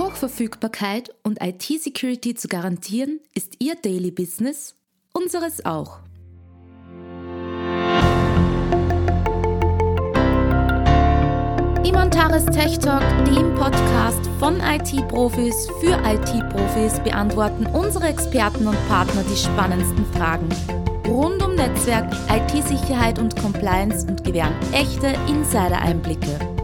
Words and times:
Hochverfügbarkeit 0.00 1.14
und 1.22 1.42
IT-Security 1.42 2.34
zu 2.34 2.48
garantieren, 2.48 3.20
ist 3.34 3.56
Ihr 3.58 3.74
Daily 3.74 4.10
Business, 4.10 4.74
unseres 5.12 5.64
auch. 5.66 5.98
Imontaris 11.84 12.46
Tech 12.46 12.78
Talk, 12.78 13.02
dem 13.26 13.54
Podcast 13.54 14.26
von 14.38 14.58
IT-Profis 14.60 15.68
für 15.80 15.98
IT-Profis, 16.04 16.98
beantworten 17.00 17.66
unsere 17.66 18.08
Experten 18.08 18.66
und 18.66 18.88
Partner 18.88 19.22
die 19.30 19.36
spannendsten 19.36 20.06
Fragen 20.14 20.48
rund 21.06 21.42
um 21.42 21.54
Netzwerk, 21.56 22.10
IT-Sicherheit 22.30 23.18
und 23.18 23.36
Compliance 23.36 24.06
und 24.06 24.24
gewähren 24.24 24.54
echte 24.72 25.08
Insider-Einblicke. 25.28 26.59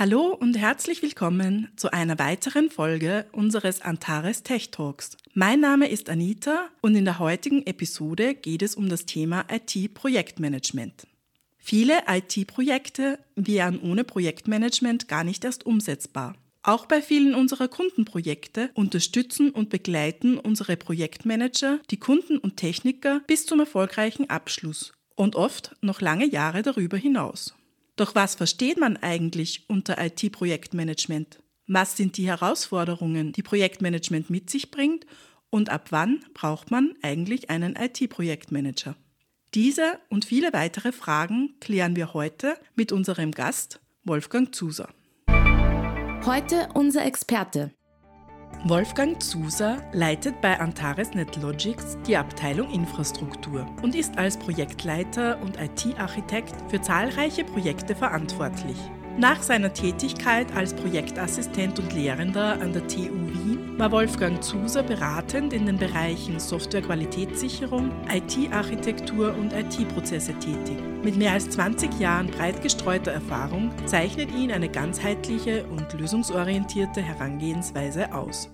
Hallo 0.00 0.28
und 0.28 0.56
herzlich 0.56 1.02
willkommen 1.02 1.72
zu 1.74 1.92
einer 1.92 2.20
weiteren 2.20 2.70
Folge 2.70 3.26
unseres 3.32 3.82
Antares 3.82 4.44
Tech 4.44 4.70
Talks. 4.70 5.16
Mein 5.34 5.58
Name 5.58 5.88
ist 5.88 6.08
Anita 6.08 6.68
und 6.80 6.94
in 6.94 7.04
der 7.04 7.18
heutigen 7.18 7.66
Episode 7.66 8.36
geht 8.36 8.62
es 8.62 8.76
um 8.76 8.88
das 8.88 9.06
Thema 9.06 9.44
IT-Projektmanagement. 9.50 11.08
Viele 11.56 11.94
IT-Projekte 12.06 13.18
wären 13.34 13.80
ohne 13.80 14.04
Projektmanagement 14.04 15.08
gar 15.08 15.24
nicht 15.24 15.44
erst 15.44 15.66
umsetzbar. 15.66 16.36
Auch 16.62 16.86
bei 16.86 17.02
vielen 17.02 17.34
unserer 17.34 17.66
Kundenprojekte 17.66 18.70
unterstützen 18.74 19.50
und 19.50 19.68
begleiten 19.68 20.38
unsere 20.38 20.76
Projektmanager 20.76 21.80
die 21.90 21.98
Kunden 21.98 22.38
und 22.38 22.56
Techniker 22.56 23.22
bis 23.26 23.46
zum 23.46 23.58
erfolgreichen 23.58 24.30
Abschluss 24.30 24.92
und 25.16 25.34
oft 25.34 25.74
noch 25.80 26.00
lange 26.00 26.26
Jahre 26.26 26.62
darüber 26.62 26.96
hinaus. 26.96 27.57
Doch 27.98 28.14
was 28.14 28.36
versteht 28.36 28.78
man 28.78 28.96
eigentlich 28.96 29.64
unter 29.68 29.98
IT-Projektmanagement? 29.98 31.40
Was 31.66 31.96
sind 31.96 32.16
die 32.16 32.28
Herausforderungen, 32.28 33.32
die 33.32 33.42
Projektmanagement 33.42 34.30
mit 34.30 34.48
sich 34.48 34.70
bringt 34.70 35.04
und 35.50 35.68
ab 35.68 35.88
wann 35.90 36.24
braucht 36.32 36.70
man 36.70 36.94
eigentlich 37.02 37.50
einen 37.50 37.74
IT-Projektmanager? 37.74 38.94
Diese 39.52 39.98
und 40.10 40.24
viele 40.24 40.52
weitere 40.52 40.92
Fragen 40.92 41.56
klären 41.58 41.96
wir 41.96 42.14
heute 42.14 42.56
mit 42.76 42.92
unserem 42.92 43.32
Gast 43.32 43.80
Wolfgang 44.04 44.54
Zuser. 44.54 44.90
Heute 46.24 46.68
unser 46.74 47.04
Experte. 47.04 47.72
Wolfgang 48.64 49.22
Zuser 49.22 49.78
leitet 49.92 50.40
bei 50.40 50.58
Antares 50.58 51.14
NetLogics 51.14 51.96
die 52.06 52.16
Abteilung 52.16 52.70
Infrastruktur 52.70 53.66
und 53.82 53.94
ist 53.94 54.18
als 54.18 54.36
Projektleiter 54.36 55.40
und 55.40 55.56
IT-Architekt 55.60 56.54
für 56.68 56.80
zahlreiche 56.80 57.44
Projekte 57.44 57.94
verantwortlich. 57.94 58.76
Nach 59.16 59.42
seiner 59.42 59.72
Tätigkeit 59.72 60.54
als 60.54 60.74
Projektassistent 60.74 61.78
und 61.78 61.92
Lehrender 61.92 62.60
an 62.60 62.72
der 62.72 62.86
TU 62.86 63.14
Wien 63.14 63.57
war 63.78 63.92
Wolfgang 63.92 64.42
Zuser 64.42 64.82
beratend 64.82 65.52
in 65.52 65.66
den 65.66 65.78
Bereichen 65.78 66.40
Softwarequalitätssicherung, 66.40 67.92
IT-Architektur 68.12 69.32
und 69.38 69.52
IT-Prozesse 69.52 70.34
tätig. 70.34 70.76
Mit 71.04 71.16
mehr 71.16 71.32
als 71.32 71.48
20 71.50 72.00
Jahren 72.00 72.26
breit 72.26 72.60
gestreuter 72.60 73.12
Erfahrung 73.12 73.70
zeichnet 73.86 74.34
ihn 74.34 74.50
eine 74.50 74.68
ganzheitliche 74.68 75.64
und 75.66 75.92
lösungsorientierte 75.92 77.00
Herangehensweise 77.00 78.12
aus. 78.12 78.50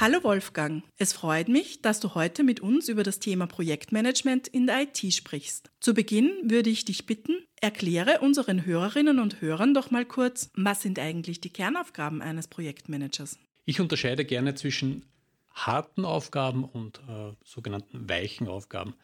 Hallo 0.00 0.24
Wolfgang, 0.24 0.82
es 0.96 1.12
freut 1.12 1.50
mich, 1.50 1.82
dass 1.82 2.00
du 2.00 2.14
heute 2.14 2.42
mit 2.42 2.60
uns 2.60 2.88
über 2.88 3.02
das 3.02 3.18
Thema 3.18 3.46
Projektmanagement 3.46 4.48
in 4.48 4.66
der 4.66 4.84
IT 4.84 5.12
sprichst. 5.12 5.70
Zu 5.78 5.92
Beginn 5.92 6.30
würde 6.42 6.70
ich 6.70 6.86
dich 6.86 7.04
bitten, 7.04 7.34
erkläre 7.60 8.20
unseren 8.20 8.64
Hörerinnen 8.64 9.18
und 9.18 9.42
Hörern 9.42 9.74
doch 9.74 9.90
mal 9.90 10.06
kurz, 10.06 10.48
was 10.54 10.80
sind 10.80 10.98
eigentlich 10.98 11.42
die 11.42 11.50
Kernaufgaben 11.50 12.22
eines 12.22 12.48
Projektmanagers? 12.48 13.38
Ich 13.66 13.78
unterscheide 13.78 14.24
gerne 14.24 14.54
zwischen 14.54 15.04
harten 15.50 16.06
Aufgaben 16.06 16.64
und 16.64 17.00
äh, 17.00 17.34
sogenannten 17.44 18.08
weichen 18.08 18.48
Aufgaben. 18.48 18.94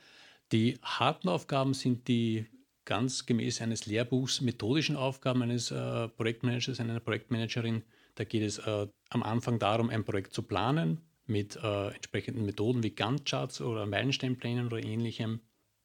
Die 0.51 0.79
harten 0.81 1.29
Aufgaben 1.29 1.75
sind 1.75 2.09
die 2.09 2.47
ganz 2.87 3.27
gemäß 3.27 3.61
eines 3.61 3.85
Lehrbuchs 3.85 4.41
methodischen 4.41 4.97
Aufgaben 4.97 5.43
eines 5.43 5.71
äh, 5.71 6.09
Projektmanagers, 6.09 6.81
einer 6.81 7.01
Projektmanagerin 7.01 7.83
da 8.17 8.25
geht 8.25 8.43
es 8.43 8.59
äh, 8.59 8.89
am 9.11 9.23
Anfang 9.23 9.59
darum, 9.59 9.89
ein 9.89 10.05
Projekt 10.05 10.35
zu 10.35 10.43
planen 10.43 11.01
mit 11.27 11.57
äh, 11.57 11.89
entsprechenden 11.89 12.45
Methoden 12.45 12.83
wie 12.83 12.91
Gantt-Charts 12.91 13.61
oder 13.61 13.87
Meilensteinplänen 13.87 14.67
oder 14.67 14.83
ähnlichem. 14.83 15.41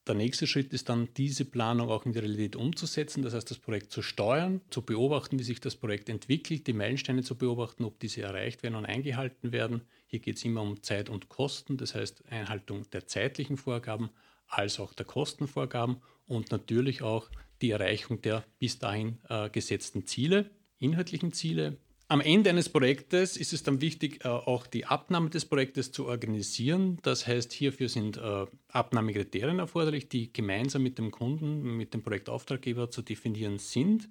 Der 0.08 0.16
nächste 0.16 0.48
Schritt 0.48 0.74
ist 0.74 0.90
dann, 0.90 1.10
diese 1.16 1.46
Planung 1.46 1.90
auch 1.90 2.06
in 2.06 2.14
die 2.14 2.20
Realität 2.20 2.56
umzusetzen, 2.56 3.22
das 3.22 3.36
heißt, 3.36 3.52
das 3.52 3.60
Projekt 3.60 3.92
zu 3.92 4.02
steuern, 4.02 4.62
zu 4.72 4.82
beobachten, 4.82 5.38
wie 5.38 5.44
sich 5.44 5.60
das 5.60 5.76
Projekt 5.76 6.10
entwickelt, 6.10 6.66
die 6.66 6.74
Meilensteine 6.74 7.22
zu 7.22 7.36
beobachten, 7.36 7.84
ob 7.84 8.00
diese 8.00 8.24
erreicht 8.24 8.64
werden 8.64 8.76
und 8.76 8.86
eingehalten 8.86 9.52
werden. 9.52 9.82
Hier 10.08 10.20
geht 10.20 10.38
es 10.38 10.46
immer 10.46 10.64
um 10.64 10.82
Zeit 10.82 11.10
und 11.10 11.30
Kosten, 11.30 11.78
das 11.78 11.94
heißt 11.94 12.24
Einhaltung 12.32 12.90
der 12.90 13.06
zeitlichen 13.06 13.58
Vorgaben 13.58 14.10
als 14.48 14.80
auch 14.80 14.94
der 14.94 15.06
Kostenvorgaben 15.06 15.98
und 16.26 16.52
natürlich 16.52 17.04
auch 17.04 17.30
die 17.62 17.72
Erreichung 17.72 18.22
der 18.22 18.44
bis 18.58 18.80
dahin 18.80 19.20
äh, 19.30 19.50
gesetzten 19.50 20.08
Ziele, 20.08 20.50
inhaltlichen 20.80 21.32
Ziele, 21.32 21.78
am 22.12 22.20
Ende 22.20 22.50
eines 22.50 22.68
Projektes 22.68 23.38
ist 23.38 23.54
es 23.54 23.64
dann 23.64 23.80
wichtig, 23.80 24.26
äh, 24.26 24.28
auch 24.28 24.68
die 24.68 24.86
Abnahme 24.86 25.30
des 25.30 25.46
Projektes 25.46 25.94
zu 25.94 26.08
organisieren. 26.08 27.00
Das 27.04 27.26
heißt, 27.26 27.54
hierfür 27.54 27.88
sind 27.88 28.18
äh, 28.18 28.48
Abnahmekriterien 28.68 29.60
erforderlich, 29.60 30.10
die 30.10 30.34
gemeinsam 30.34 30.84
mit 30.84 30.98
dem 30.98 31.10
Kunden, 31.10 31.78
mit 31.78 31.94
dem 31.94 32.04
Projektauftraggeber 32.04 32.92
zu 32.92 33.02
definieren 33.02 33.60
sind. 33.60 34.10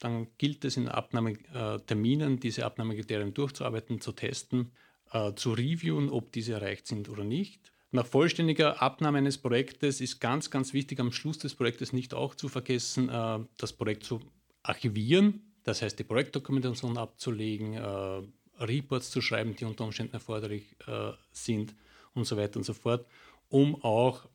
Dann 0.00 0.28
gilt 0.38 0.64
es 0.64 0.78
in 0.78 0.88
Abnahmeterminen, 0.88 2.40
diese 2.40 2.64
Abnahmekriterien 2.64 3.34
durchzuarbeiten, 3.34 4.00
zu 4.00 4.12
testen, 4.12 4.72
äh, 5.12 5.34
zu 5.34 5.52
reviewen, 5.52 6.08
ob 6.08 6.32
diese 6.32 6.54
erreicht 6.54 6.86
sind 6.86 7.10
oder 7.10 7.24
nicht. 7.24 7.60
Nach 7.90 8.06
vollständiger 8.06 8.80
Abnahme 8.80 9.18
eines 9.18 9.36
Projektes 9.36 10.00
ist 10.00 10.18
ganz, 10.18 10.50
ganz 10.50 10.72
wichtig, 10.72 10.98
am 10.98 11.12
Schluss 11.12 11.36
des 11.36 11.54
Projektes 11.54 11.92
nicht 11.92 12.14
auch 12.14 12.34
zu 12.34 12.48
vergessen, 12.48 13.06
das 13.06 13.72
Projekt 13.72 14.02
zu 14.02 14.20
archivieren 14.64 15.53
das 15.64 15.82
heißt, 15.82 15.98
die 15.98 16.04
Projektdokumentation 16.04 16.96
abzulegen, 16.96 17.74
äh, 17.74 18.22
Reports 18.62 19.10
zu 19.10 19.20
schreiben, 19.20 19.56
die 19.56 19.64
unter 19.64 19.84
Umständen 19.84 20.14
erforderlich 20.14 20.76
äh, 20.86 21.12
sind 21.32 21.74
und 22.14 22.24
so 22.26 22.36
weiter 22.36 22.58
und 22.58 22.64
so 22.64 22.74
fort, 22.74 23.06
um 23.48 23.82
auch 23.82 24.28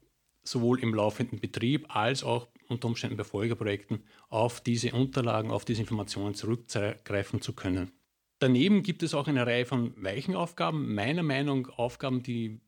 sowohl 0.44 0.80
im 0.82 0.94
laufenden 0.94 1.40
Betrieb 1.40 1.96
als 1.96 2.24
auch 2.24 2.48
unter 2.68 2.88
Umständen 2.88 3.18
bei 3.18 3.24
Folgeprojekten 3.24 4.04
auf 4.30 4.62
diese 4.62 4.92
Unterlagen, 4.92 5.52
auf 5.52 5.66
diese 5.66 5.82
Informationen 5.82 6.36
zurückgreifen 6.36 7.42
zu 7.42 7.54
können. 7.54 7.92
Daneben 8.40 8.84
gibt 8.84 9.04
es 9.04 9.14
auch 9.14 9.28
eine 9.28 9.46
Reihe 9.46 9.66
von 9.66 9.94
weichen 10.02 10.36
Aufgaben, 10.36 10.94
meiner 10.94 11.24
Meinung 11.24 11.64
nach 11.64 11.78
Aufgaben, 11.78 12.24
die 12.24 12.62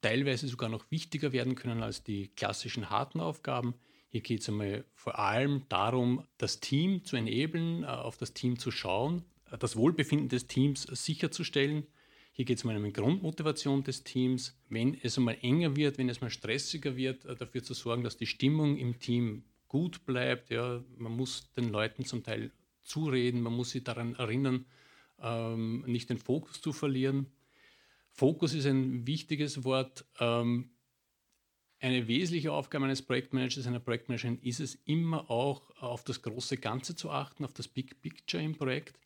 teilweise 0.00 0.46
sogar 0.46 0.68
noch 0.68 0.90
wichtiger 0.90 1.32
werden 1.32 1.56
können 1.56 1.82
als 1.82 2.04
die 2.04 2.28
klassischen 2.28 2.88
harten 2.88 3.20
Aufgaben. 3.20 3.74
Hier 4.10 4.22
geht 4.22 4.40
es 4.40 4.48
einmal 4.48 4.84
vor 4.94 5.18
allem 5.18 5.62
darum, 5.68 6.24
das 6.38 6.60
Team 6.60 7.04
zu 7.04 7.16
enablen, 7.16 7.82
äh, 7.82 7.86
auf 7.86 8.16
das 8.16 8.32
Team 8.32 8.58
zu 8.58 8.70
schauen, 8.70 9.24
äh, 9.50 9.58
das 9.58 9.76
Wohlbefinden 9.76 10.28
des 10.28 10.46
Teams 10.46 10.82
sicherzustellen. 10.82 11.86
Hier 12.32 12.44
geht 12.44 12.58
es 12.58 12.64
um 12.64 12.70
eine 12.70 12.92
Grundmotivation 12.92 13.82
des 13.82 14.04
Teams. 14.04 14.56
Wenn 14.68 14.94
es 15.02 15.18
einmal 15.18 15.36
enger 15.42 15.76
wird, 15.76 15.98
wenn 15.98 16.08
es 16.08 16.20
mal 16.20 16.30
stressiger 16.30 16.96
wird, 16.96 17.26
äh, 17.26 17.36
dafür 17.36 17.62
zu 17.62 17.74
sorgen, 17.74 18.02
dass 18.02 18.16
die 18.16 18.26
Stimmung 18.26 18.78
im 18.78 18.98
Team 18.98 19.44
gut 19.66 20.06
bleibt. 20.06 20.50
Ja, 20.50 20.82
man 20.96 21.12
muss 21.12 21.52
den 21.52 21.68
Leuten 21.68 22.04
zum 22.04 22.22
Teil 22.22 22.50
zureden, 22.82 23.42
man 23.42 23.52
muss 23.52 23.70
sie 23.70 23.84
daran 23.84 24.14
erinnern, 24.14 24.64
ähm, 25.20 25.84
nicht 25.86 26.08
den 26.08 26.18
Fokus 26.18 26.62
zu 26.62 26.72
verlieren. 26.72 27.26
Fokus 28.12 28.54
ist 28.54 28.66
ein 28.66 29.06
wichtiges 29.06 29.64
Wort. 29.64 30.06
Ähm, 30.18 30.70
eine 31.80 32.08
wesentliche 32.08 32.52
Aufgabe 32.52 32.84
eines 32.84 33.02
Projektmanagers, 33.02 33.66
einer 33.66 33.80
Projektmanagerin 33.80 34.38
ist 34.42 34.60
es 34.60 34.74
immer 34.84 35.30
auch 35.30 35.70
auf 35.80 36.04
das 36.04 36.22
große 36.22 36.56
Ganze 36.56 36.96
zu 36.96 37.10
achten, 37.10 37.44
auf 37.44 37.52
das 37.52 37.68
Big 37.68 38.00
Picture 38.00 38.42
im 38.42 38.56
Projekt. 38.56 38.98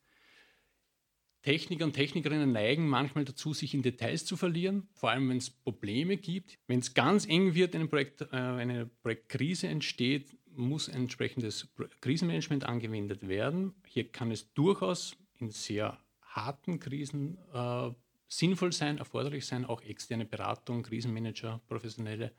Techniker 1.42 1.84
und 1.84 1.92
Technikerinnen 1.92 2.52
neigen 2.52 2.88
manchmal 2.88 3.24
dazu, 3.24 3.52
sich 3.52 3.74
in 3.74 3.82
Details 3.82 4.24
zu 4.24 4.36
verlieren, 4.36 4.88
vor 4.92 5.10
allem 5.10 5.28
wenn 5.28 5.38
es 5.38 5.50
Probleme 5.50 6.16
gibt. 6.16 6.58
Wenn 6.68 6.78
es 6.78 6.94
ganz 6.94 7.26
eng 7.26 7.54
wird, 7.54 7.74
eine, 7.74 7.88
Projekt, 7.88 8.22
äh, 8.22 8.26
eine 8.36 8.86
Projektkrise 8.86 9.66
entsteht, 9.66 10.36
muss 10.54 10.88
ein 10.88 11.02
entsprechendes 11.02 11.68
Krisenmanagement 12.00 12.64
angewendet 12.64 13.26
werden. 13.26 13.74
Hier 13.86 14.10
kann 14.10 14.30
es 14.30 14.52
durchaus 14.54 15.16
in 15.38 15.50
sehr 15.50 15.98
harten 16.22 16.78
Krisen 16.78 17.38
äh, 17.52 17.90
sinnvoll 18.28 18.72
sein, 18.72 18.98
erforderlich 18.98 19.44
sein, 19.44 19.64
auch 19.64 19.82
externe 19.82 20.24
Beratung, 20.24 20.82
Krisenmanager, 20.82 21.60
professionelle 21.66 22.32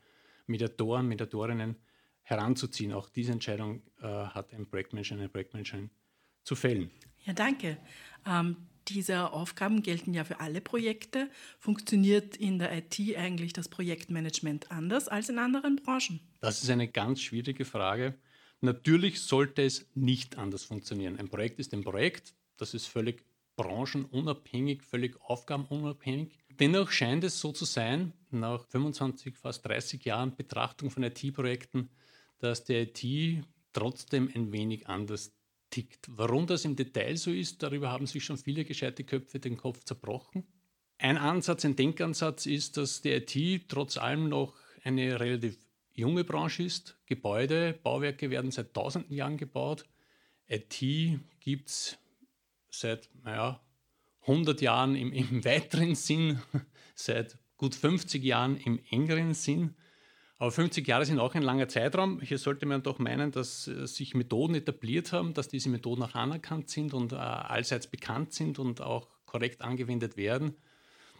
Mediatoren, 0.46 1.08
Mediatorinnen 1.08 1.76
heranzuziehen. 2.22 2.92
Auch 2.92 3.08
diese 3.08 3.32
Entscheidung 3.32 3.82
äh, 4.00 4.06
hat 4.06 4.52
ein 4.52 4.66
Projektmanager, 4.66 5.14
eine 5.16 5.28
Projektmanagerin 5.28 5.90
zu 6.42 6.54
fällen. 6.54 6.90
Ja, 7.24 7.32
danke. 7.32 7.78
Ähm, 8.26 8.56
diese 8.88 9.32
Aufgaben 9.32 9.82
gelten 9.82 10.12
ja 10.12 10.24
für 10.24 10.40
alle 10.40 10.60
Projekte. 10.60 11.30
Funktioniert 11.58 12.36
in 12.36 12.58
der 12.58 12.76
IT 12.76 12.98
eigentlich 13.16 13.52
das 13.52 13.68
Projektmanagement 13.68 14.70
anders 14.70 15.08
als 15.08 15.28
in 15.28 15.38
anderen 15.38 15.76
Branchen? 15.76 16.20
Das 16.40 16.62
ist 16.62 16.70
eine 16.70 16.88
ganz 16.88 17.20
schwierige 17.20 17.64
Frage. 17.64 18.14
Natürlich 18.60 19.22
sollte 19.22 19.62
es 19.62 19.86
nicht 19.94 20.36
anders 20.36 20.64
funktionieren. 20.64 21.18
Ein 21.18 21.28
Projekt 21.28 21.58
ist 21.58 21.72
ein 21.72 21.82
Projekt, 21.82 22.34
das 22.56 22.74
ist 22.74 22.86
völlig 22.86 23.24
branchenunabhängig, 23.56 24.82
völlig 24.82 25.20
aufgabenunabhängig. 25.20 26.38
Dennoch 26.60 26.90
scheint 26.90 27.24
es 27.24 27.40
so 27.40 27.52
zu 27.52 27.64
sein, 27.64 28.12
nach 28.30 28.64
25, 28.66 29.36
fast 29.36 29.66
30 29.66 30.04
Jahren 30.04 30.36
Betrachtung 30.36 30.90
von 30.90 31.02
IT-Projekten, 31.02 31.90
dass 32.38 32.64
die 32.64 32.74
IT 32.74 33.44
trotzdem 33.72 34.30
ein 34.34 34.52
wenig 34.52 34.88
anders 34.88 35.32
tickt. 35.70 36.06
Warum 36.08 36.46
das 36.46 36.64
im 36.64 36.76
Detail 36.76 37.16
so 37.16 37.32
ist, 37.32 37.62
darüber 37.62 37.90
haben 37.90 38.06
sich 38.06 38.24
schon 38.24 38.36
viele 38.36 38.64
gescheite 38.64 39.02
Köpfe 39.02 39.40
den 39.40 39.56
Kopf 39.56 39.82
zerbrochen. 39.84 40.46
Ein 40.98 41.18
Ansatz, 41.18 41.64
ein 41.64 41.74
Denkansatz 41.74 42.46
ist, 42.46 42.76
dass 42.76 43.02
die 43.02 43.10
IT 43.10 43.68
trotz 43.68 43.96
allem 43.96 44.28
noch 44.28 44.54
eine 44.84 45.18
relativ 45.18 45.58
junge 45.92 46.22
Branche 46.22 46.62
ist. 46.62 46.96
Gebäude, 47.06 47.78
Bauwerke 47.82 48.30
werden 48.30 48.52
seit 48.52 48.74
tausenden 48.74 49.12
Jahren 49.14 49.36
gebaut. 49.36 49.84
IT 50.46 50.78
gibt 51.40 51.68
es 51.68 51.98
seit 52.70 53.08
naja, 53.24 53.60
100 54.26 54.60
Jahren 54.60 54.94
im, 54.94 55.12
im 55.12 55.44
weiteren 55.44 55.94
Sinn, 55.94 56.40
seit 56.94 57.38
gut 57.56 57.74
50 57.74 58.22
Jahren 58.22 58.56
im 58.56 58.80
engeren 58.90 59.34
Sinn. 59.34 59.74
Aber 60.38 60.50
50 60.50 60.86
Jahre 60.86 61.06
sind 61.06 61.20
auch 61.20 61.34
ein 61.34 61.42
langer 61.42 61.68
Zeitraum. 61.68 62.20
Hier 62.20 62.38
sollte 62.38 62.66
man 62.66 62.82
doch 62.82 62.98
meinen, 62.98 63.30
dass 63.30 63.68
äh, 63.68 63.86
sich 63.86 64.14
Methoden 64.14 64.54
etabliert 64.54 65.12
haben, 65.12 65.32
dass 65.32 65.48
diese 65.48 65.68
Methoden 65.68 66.02
auch 66.02 66.14
anerkannt 66.14 66.68
sind 66.68 66.92
und 66.92 67.12
äh, 67.12 67.16
allseits 67.16 67.86
bekannt 67.86 68.32
sind 68.32 68.58
und 68.58 68.80
auch 68.80 69.08
korrekt 69.26 69.62
angewendet 69.62 70.16
werden. 70.16 70.56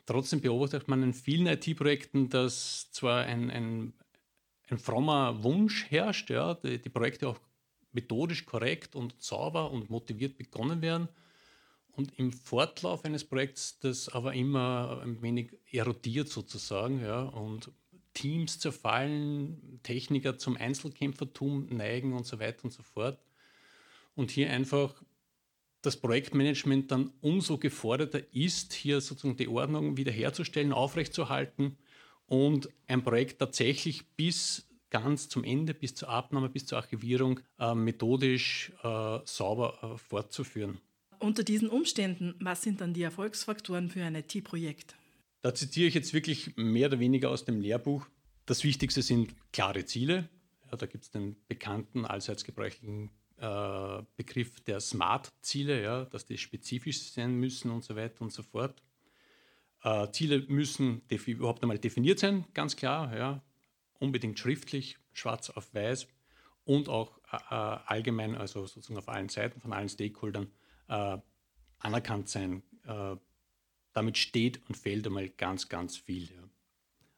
Trotzdem 0.07 0.41
beobachtet 0.41 0.89
man 0.89 1.03
in 1.03 1.15
vielen 1.15 1.47
IT-Projekten, 1.47 2.29
dass 2.29 2.91
zwar 2.91 3.23
ein, 3.23 3.51
ein, 3.51 3.95
ein, 4.69 4.79
frommer 4.79 5.43
Wunsch 5.43 5.91
herrscht, 5.91 6.29
ja, 6.31 6.55
die, 6.55 6.83
die 6.83 6.91
Projekte 6.91 7.29
auch 7.29 7.41
methodisch 7.93 8.45
korrekt 8.45 8.97
und 8.97 9.15
sauber 9.23 9.71
und 9.71 9.89
motiviert 9.89 10.37
begonnen 10.37 10.83
werden 10.83 11.09
und 11.97 12.19
im 12.19 12.33
Fortlauf 12.33 13.05
eines 13.05 13.25
Projekts 13.25 13.79
das 13.81 14.09
aber 14.09 14.35
immer 14.35 15.01
ein 15.03 15.23
wenig 15.23 15.53
erodiert 15.71 16.29
sozusagen 16.29 17.01
ja, 17.01 17.23
und 17.23 17.71
Teams 18.15 18.59
zerfallen, 18.59 19.81
Techniker 19.83 20.39
zum 20.39 20.57
Einzelkämpfertum 20.57 21.67
neigen 21.67 22.13
und 22.13 22.27
so 22.27 22.39
weiter 22.39 22.65
und 22.65 22.73
so 22.73 22.83
fort. 22.83 23.19
Und 24.15 24.31
hier 24.31 24.51
einfach 24.51 24.95
das 25.83 25.97
Projektmanagement 25.97 26.91
dann 26.91 27.13
umso 27.21 27.59
geforderter 27.59 28.21
ist, 28.33 28.73
hier 28.73 29.01
sozusagen 29.01 29.37
die 29.37 29.49
Ordnung 29.49 29.97
wiederherzustellen, 29.97 30.73
aufrechtzuerhalten 30.73 31.77
und 32.27 32.69
ein 32.87 33.03
Projekt 33.03 33.39
tatsächlich 33.39 34.07
bis 34.17 34.67
ganz 34.89 35.29
zum 35.29 35.45
Ende, 35.45 35.75
bis 35.75 35.95
zur 35.95 36.09
Abnahme, 36.09 36.49
bis 36.49 36.67
zur 36.67 36.79
Archivierung 36.79 37.41
äh, 37.59 37.75
methodisch 37.75 38.73
äh, 38.83 39.19
sauber 39.25 39.79
äh, 39.83 39.99
fortzuführen. 39.99 40.81
Unter 41.25 41.43
diesen 41.43 41.71
Umständen, 41.71 42.35
was 42.39 42.61
sind 42.61 42.83
dann 42.83 42.93
die 42.93 43.03
Erfolgsfaktoren 43.03 43.89
für 43.89 44.05
ein 44.05 44.15
IT-Projekt? 44.15 44.95
Da 45.41 45.55
zitiere 45.55 45.89
ich 45.89 45.95
jetzt 45.95 46.13
wirklich 46.13 46.55
mehr 46.57 46.89
oder 46.89 46.99
weniger 46.99 47.31
aus 47.31 47.47
dem 47.47 47.63
Lehrbuch. 47.63 48.07
Das 48.45 48.63
Wichtigste 48.63 49.01
sind 49.01 49.35
klare 49.51 49.87
Ziele. 49.87 50.29
Ja, 50.71 50.77
da 50.77 50.85
gibt 50.85 51.05
es 51.05 51.11
den 51.11 51.37
bekannten, 51.49 52.05
allseits 52.05 52.45
gebräuchlichen 52.45 53.11
äh, 53.39 54.03
Begriff 54.17 54.61
der 54.61 54.81
Smart-Ziele, 54.81 55.83
ja, 55.83 56.05
dass 56.05 56.27
die 56.27 56.37
spezifisch 56.37 57.01
sein 57.13 57.37
müssen 57.37 57.71
und 57.71 57.85
so 57.85 57.97
weiter 57.97 58.21
und 58.21 58.31
so 58.31 58.43
fort. 58.43 58.83
Äh, 59.83 60.11
Ziele 60.11 60.41
müssen 60.49 61.01
überhaupt 61.09 61.63
einmal 61.63 61.79
definiert 61.79 62.19
sein, 62.19 62.45
ganz 62.53 62.77
klar, 62.77 63.17
ja, 63.17 63.43
unbedingt 63.99 64.39
schriftlich, 64.39 64.99
schwarz 65.15 65.49
auf 65.49 65.73
weiß 65.73 66.07
und 66.65 66.91
auch 66.91 67.17
äh, 67.33 67.37
äh 67.37 67.79
allgemein, 67.87 68.35
also 68.35 68.67
sozusagen 68.67 68.99
auf 68.99 69.09
allen 69.09 69.31
Seiten 69.31 69.63
von 69.63 69.73
allen 69.73 69.89
Stakeholdern 69.89 70.53
äh, 70.89 71.19
anerkannt 71.79 72.29
sein. 72.29 72.63
Äh, 72.87 73.17
damit 73.93 74.19
steht 74.19 74.61
und 74.69 74.77
fällt 74.77 75.07
einmal 75.07 75.29
ganz, 75.29 75.69
ganz 75.69 75.97
viel. 75.97 76.25
Ja. 76.25 76.43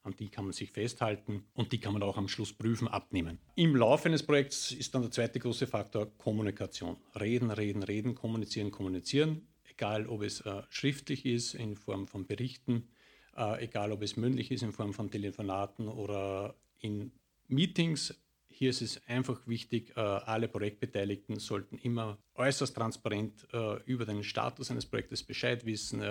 An 0.03 0.15
die 0.17 0.29
kann 0.29 0.45
man 0.45 0.53
sich 0.53 0.71
festhalten 0.71 1.45
und 1.55 1.73
die 1.73 1.81
kann 1.81 1.93
man 1.93 2.03
auch 2.03 2.17
am 2.17 2.29
Schluss 2.29 2.53
prüfen, 2.53 2.87
abnehmen. 2.87 3.39
Im 3.57 3.75
Laufe 3.75 4.09
eines 4.09 4.23
Projekts 4.23 4.71
ist 4.71 4.95
dann 4.95 5.03
der 5.03 5.11
zweite 5.11 5.41
große 5.41 5.67
Faktor 5.67 6.17
Kommunikation. 6.19 6.97
Reden, 7.19 7.51
reden, 7.51 7.83
reden, 7.83 8.15
kommunizieren, 8.15 8.71
kommunizieren. 8.71 9.49
Egal, 9.69 10.07
ob 10.07 10.23
es 10.23 10.43
äh, 10.43 10.63
schriftlich 10.69 11.27
ist 11.27 11.55
in 11.55 11.77
Form 11.77 12.07
von 12.07 12.27
Berichten, 12.27 12.89
äh, 13.37 13.65
egal, 13.65 13.91
ob 13.91 14.03
es 14.03 14.17
mündlich 14.17 14.53
ist 14.53 14.63
in 14.63 14.73
Form 14.73 14.95
von 14.95 15.11
Telefonaten 15.11 15.89
oder 15.89 16.55
in 16.79 17.11
Meetings, 17.49 18.15
hier 18.57 18.71
ist 18.71 18.81
es 18.81 19.07
einfach 19.07 19.47
wichtig, 19.47 19.93
äh, 19.97 20.01
alle 20.01 20.49
Projektbeteiligten 20.49 21.39
sollten 21.39 21.77
immer 21.77 22.17
äußerst 22.37 22.75
transparent 22.75 23.47
äh, 23.53 23.83
über 23.85 24.07
den 24.07 24.23
Status 24.25 24.71
eines 24.71 24.87
Projektes 24.87 25.23
Bescheid 25.23 25.67
wissen. 25.67 26.03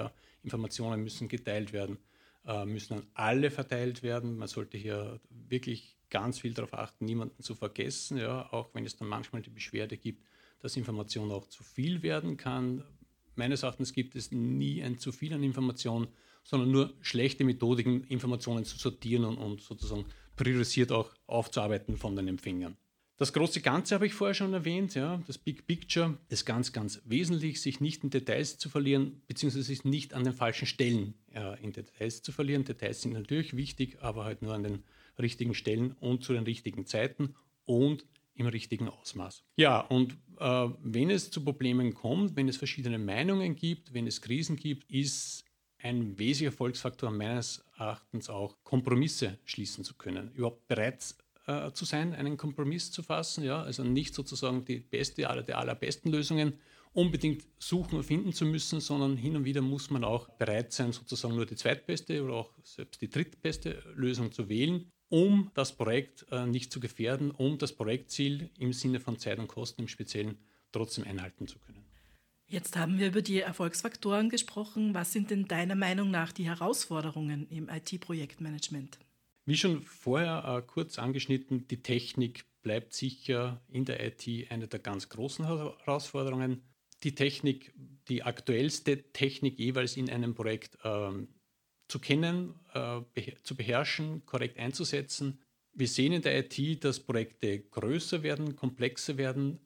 Informationen 0.44 1.01
müssen 1.01 1.27
geteilt 1.27 1.74
werden, 1.74 1.97
äh, 2.45 2.63
müssen 2.65 2.94
an 2.94 3.07
alle 3.15 3.50
verteilt 3.50 4.03
werden. 4.03 4.38
Man 4.38 4.47
sollte 4.47 4.77
hier 4.77 5.19
wirklich 5.30 5.97
ganz 6.12 6.39
viel 6.39 6.53
darauf 6.53 6.75
achten, 6.75 7.06
niemanden 7.06 7.42
zu 7.42 7.56
vergessen, 7.56 8.24
auch 8.24 8.69
wenn 8.74 8.86
es 8.86 8.95
dann 8.95 9.07
manchmal 9.07 9.41
die 9.41 9.50
Beschwerde 9.50 9.98
gibt, 9.98 10.24
dass 10.59 10.77
Information 10.77 11.31
auch 11.31 11.48
zu 11.48 11.63
viel 11.63 12.03
werden 12.03 12.38
kann. 12.38 12.83
Meines 13.33 13.63
Erachtens 13.63 13.91
gibt 13.91 14.15
es 14.15 14.31
nie 14.31 14.83
ein 14.83 15.00
zu 15.00 15.12
viel 15.12 15.33
an 15.33 15.41
Informationen, 15.41 16.07
sondern 16.44 16.69
nur 16.69 16.94
schlechte 17.01 17.44
Methodiken, 17.44 18.03
Informationen 18.03 18.65
zu 18.65 18.77
sortieren 18.77 19.25
und, 19.25 19.39
und 19.39 19.62
sozusagen 19.62 20.06
priorisiert 20.35 20.91
auch 20.91 21.11
aufzuarbeiten 21.27 21.97
von 21.97 22.15
den 22.15 22.27
Empfängern. 22.27 22.77
Das 23.17 23.31
große 23.31 23.61
Ganze 23.61 23.95
habe 23.95 24.07
ich 24.07 24.13
vorher 24.13 24.33
schon 24.33 24.53
erwähnt, 24.53 24.93
ja, 24.93 25.23
das 25.25 25.37
Big 25.37 25.65
Picture 25.67 26.17
ist 26.27 26.45
ganz, 26.45 26.73
ganz 26.73 27.01
wesentlich, 27.05 27.61
sich 27.61 27.79
nicht 27.79 28.03
in 28.03 28.09
Details 28.09 28.57
zu 28.57 28.67
verlieren, 28.67 29.21
beziehungsweise 29.27 29.63
sich 29.63 29.85
nicht 29.85 30.13
an 30.13 30.25
den 30.25 30.33
falschen 30.33 30.65
Stellen 30.65 31.13
äh, 31.33 31.63
in 31.63 31.71
Details 31.71 32.21
zu 32.21 32.33
verlieren. 32.33 32.65
Details 32.65 33.01
sind 33.01 33.13
natürlich 33.13 33.55
wichtig, 33.55 33.99
aber 34.01 34.25
halt 34.25 34.41
nur 34.41 34.53
an 34.53 34.63
den 34.63 34.83
richtigen 35.17 35.53
Stellen 35.53 35.93
und 36.01 36.25
zu 36.25 36.33
den 36.33 36.43
richtigen 36.43 36.85
Zeiten 36.85 37.35
und 37.63 38.05
im 38.33 38.47
richtigen 38.47 38.89
Ausmaß. 38.89 39.45
Ja, 39.55 39.79
und 39.79 40.17
äh, 40.39 40.67
wenn 40.83 41.09
es 41.09 41.31
zu 41.31 41.41
Problemen 41.41 41.93
kommt, 41.93 42.35
wenn 42.35 42.49
es 42.49 42.57
verschiedene 42.57 42.99
Meinungen 42.99 43.55
gibt, 43.55 43.93
wenn 43.93 44.07
es 44.07 44.21
Krisen 44.21 44.57
gibt, 44.57 44.91
ist 44.91 45.44
ein 45.86 46.18
wesentlicher 46.18 46.51
Erfolgsfaktor 46.51 47.12
meines 47.12 47.63
Erachtens 47.77 48.30
auch, 48.30 48.56
Kompromisse 48.63 49.38
schließen 49.46 49.84
zu 49.84 49.94
können, 49.94 50.32
überhaupt 50.34 50.68
bereit 50.68 51.15
äh, 51.46 51.72
zu 51.72 51.86
sein, 51.86 52.13
einen 52.15 52.38
Kompromiss 52.38 52.92
zu 52.92 53.04
fassen, 53.04 53.44
ja, 53.44 53.62
also 53.62 53.84
nicht 53.84 54.15
sozusagen 54.15 54.65
die 54.65 54.80
beste 54.80 55.30
aller 55.30 55.44
der 55.44 55.60
allerbesten 55.60 56.12
Lösungen 56.12 56.54
unbedingt 56.94 57.46
suchen 57.60 57.98
und 57.98 58.04
finden 58.04 58.34
zu 58.34 58.46
müssen, 58.46 58.80
sondern 58.80 59.15
hin 59.15 59.36
und 59.36 59.46
wieder 59.46 59.62
muss 59.62 59.92
man 59.92 60.04
auch 60.04 60.27
bereit 60.30 60.74
sein, 60.74 60.92
sozusagen 60.92 61.36
nur 61.36 61.46
die 61.46 61.56
zweitbeste 61.56 62.24
oder 62.24 62.34
auch 62.34 62.54
selbst 62.63 63.01
die 63.01 63.10
drittbeste 63.10 63.84
Lösung 63.94 64.32
zu 64.32 64.50
wählen, 64.50 64.92
um 65.10 65.51
das 65.54 65.75
Projekt 65.75 66.25
äh, 66.32 66.48
nicht 66.48 66.72
zu 66.72 66.80
gefährden, 66.80 67.30
um 67.30 67.60
das 67.60 67.74
Projektziel 67.74 68.50
im 68.58 68.74
Sinne 68.74 69.00
von 69.00 69.20
Zeit 69.20 69.38
und 69.38 69.48
Kosten 69.48 69.82
im 69.82 69.88
Speziellen 69.88 70.39
trotzdem 70.72 71.04
einhalten 71.04 71.48
zu 71.48 71.60
können. 71.60 71.85
Jetzt 72.47 72.77
haben 72.77 72.99
wir 72.99 73.07
über 73.07 73.21
die 73.21 73.39
Erfolgsfaktoren 73.39 74.29
gesprochen. 74.29 74.93
Was 74.93 75.11
sind 75.11 75.31
denn 75.31 75.47
deiner 75.47 75.75
Meinung 75.75 76.11
nach 76.11 76.31
die 76.31 76.45
Herausforderungen 76.45 77.47
im 77.49 77.69
IT-Projektmanagement? 77.69 78.99
Wie 79.45 79.57
schon 79.57 79.81
vorher 79.81 80.43
äh, 80.45 80.61
kurz 80.65 80.99
angeschnitten, 80.99 81.67
die 81.67 81.81
Technik 81.81 82.45
bleibt 82.61 82.93
sicher 82.93 83.61
in 83.69 83.85
der 83.85 84.03
IT 84.05 84.51
eine 84.51 84.67
der 84.67 84.79
ganz 84.79 85.09
großen 85.09 85.45
Herausforderungen. 85.45 86.63
Die 87.03 87.13
Technik, 87.13 87.73
die 88.07 88.23
aktuellste 88.23 89.11
Technik 89.11 89.59
jeweils 89.59 89.97
in 89.97 90.09
einem 90.09 90.33
Projekt 90.33 90.77
ähm, 90.83 91.27
zu 91.87 91.99
kennen, 91.99 92.55
äh, 92.73 93.01
beher 93.13 93.43
zu 93.43 93.55
beherrschen, 93.55 94.25
korrekt 94.25 94.57
einzusetzen. 94.57 95.39
Wir 95.73 95.87
sehen 95.87 96.13
in 96.13 96.21
der 96.21 96.39
IT, 96.39 96.83
dass 96.83 96.99
Projekte 96.99 97.59
größer 97.59 98.23
werden, 98.23 98.55
komplexer 98.55 99.17
werden, 99.17 99.59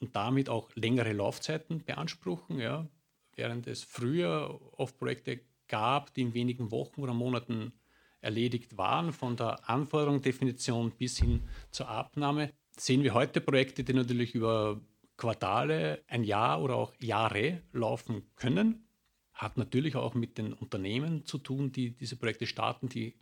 und 0.00 0.16
damit 0.16 0.48
auch 0.48 0.68
längere 0.74 1.12
Laufzeiten 1.12 1.84
beanspruchen. 1.84 2.58
Ja. 2.58 2.88
Während 3.36 3.66
es 3.66 3.82
früher 3.84 4.60
oft 4.76 4.98
Projekte 4.98 5.40
gab, 5.68 6.12
die 6.14 6.22
in 6.22 6.34
wenigen 6.34 6.70
Wochen 6.70 7.00
oder 7.00 7.14
Monaten 7.14 7.72
erledigt 8.20 8.76
waren, 8.76 9.12
von 9.12 9.36
der 9.36 9.68
Anforderungsdefinition 9.68 10.90
bis 10.92 11.18
hin 11.18 11.42
zur 11.70 11.88
Abnahme, 11.88 12.52
sehen 12.76 13.02
wir 13.02 13.14
heute 13.14 13.40
Projekte, 13.40 13.84
die 13.84 13.94
natürlich 13.94 14.34
über 14.34 14.80
Quartale, 15.16 16.02
ein 16.08 16.24
Jahr 16.24 16.62
oder 16.62 16.76
auch 16.76 16.94
Jahre 16.98 17.62
laufen 17.72 18.22
können. 18.36 18.86
Hat 19.32 19.56
natürlich 19.56 19.96
auch 19.96 20.14
mit 20.14 20.38
den 20.38 20.52
Unternehmen 20.52 21.24
zu 21.24 21.38
tun, 21.38 21.72
die 21.72 21.92
diese 21.92 22.16
Projekte 22.16 22.46
starten, 22.46 22.88
die 22.88 23.16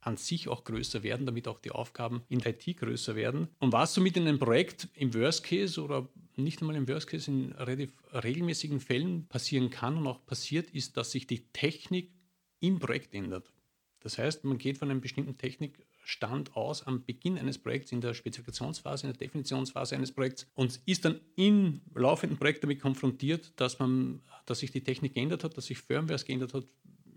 an 0.00 0.16
sich 0.16 0.48
auch 0.48 0.64
größer 0.64 1.02
werden, 1.02 1.26
damit 1.26 1.48
auch 1.48 1.58
die 1.58 1.70
Aufgaben 1.70 2.22
in 2.28 2.38
der 2.38 2.54
IT 2.54 2.76
größer 2.78 3.16
werden. 3.16 3.48
Und 3.58 3.72
was 3.72 3.94
somit 3.94 4.16
in 4.16 4.26
einem 4.26 4.38
Projekt 4.38 4.88
im 4.94 5.12
Worst 5.14 5.44
Case 5.44 5.82
oder 5.82 6.08
nicht 6.36 6.60
einmal 6.60 6.76
im 6.76 6.88
Worst 6.88 7.08
Case 7.08 7.30
in 7.30 7.52
relativ 7.52 7.92
regelmäßigen 8.12 8.80
Fällen 8.80 9.26
passieren 9.26 9.70
kann 9.70 9.96
und 9.96 10.06
auch 10.06 10.24
passiert, 10.24 10.70
ist, 10.70 10.96
dass 10.96 11.10
sich 11.10 11.26
die 11.26 11.48
Technik 11.52 12.12
im 12.60 12.78
Projekt 12.78 13.14
ändert. 13.14 13.52
Das 14.00 14.18
heißt, 14.18 14.44
man 14.44 14.58
geht 14.58 14.78
von 14.78 14.90
einem 14.90 15.00
bestimmten 15.00 15.36
Technikstand 15.36 16.56
aus 16.56 16.86
am 16.86 17.04
Beginn 17.04 17.36
eines 17.36 17.58
Projekts, 17.58 17.90
in 17.90 18.00
der 18.00 18.14
Spezifikationsphase, 18.14 19.06
in 19.06 19.12
der 19.12 19.18
Definitionsphase 19.18 19.96
eines 19.96 20.12
Projekts 20.12 20.46
und 20.54 20.80
ist 20.86 21.04
dann 21.04 21.20
im 21.34 21.80
laufenden 21.94 22.38
Projekt 22.38 22.62
damit 22.62 22.80
konfrontiert, 22.80 23.52
dass, 23.56 23.78
man, 23.78 24.22
dass 24.46 24.60
sich 24.60 24.70
die 24.70 24.82
Technik 24.82 25.14
geändert 25.14 25.42
hat, 25.42 25.56
dass 25.56 25.66
sich 25.66 25.78
Firmware 25.78 26.22
geändert 26.24 26.54
hat, 26.54 26.64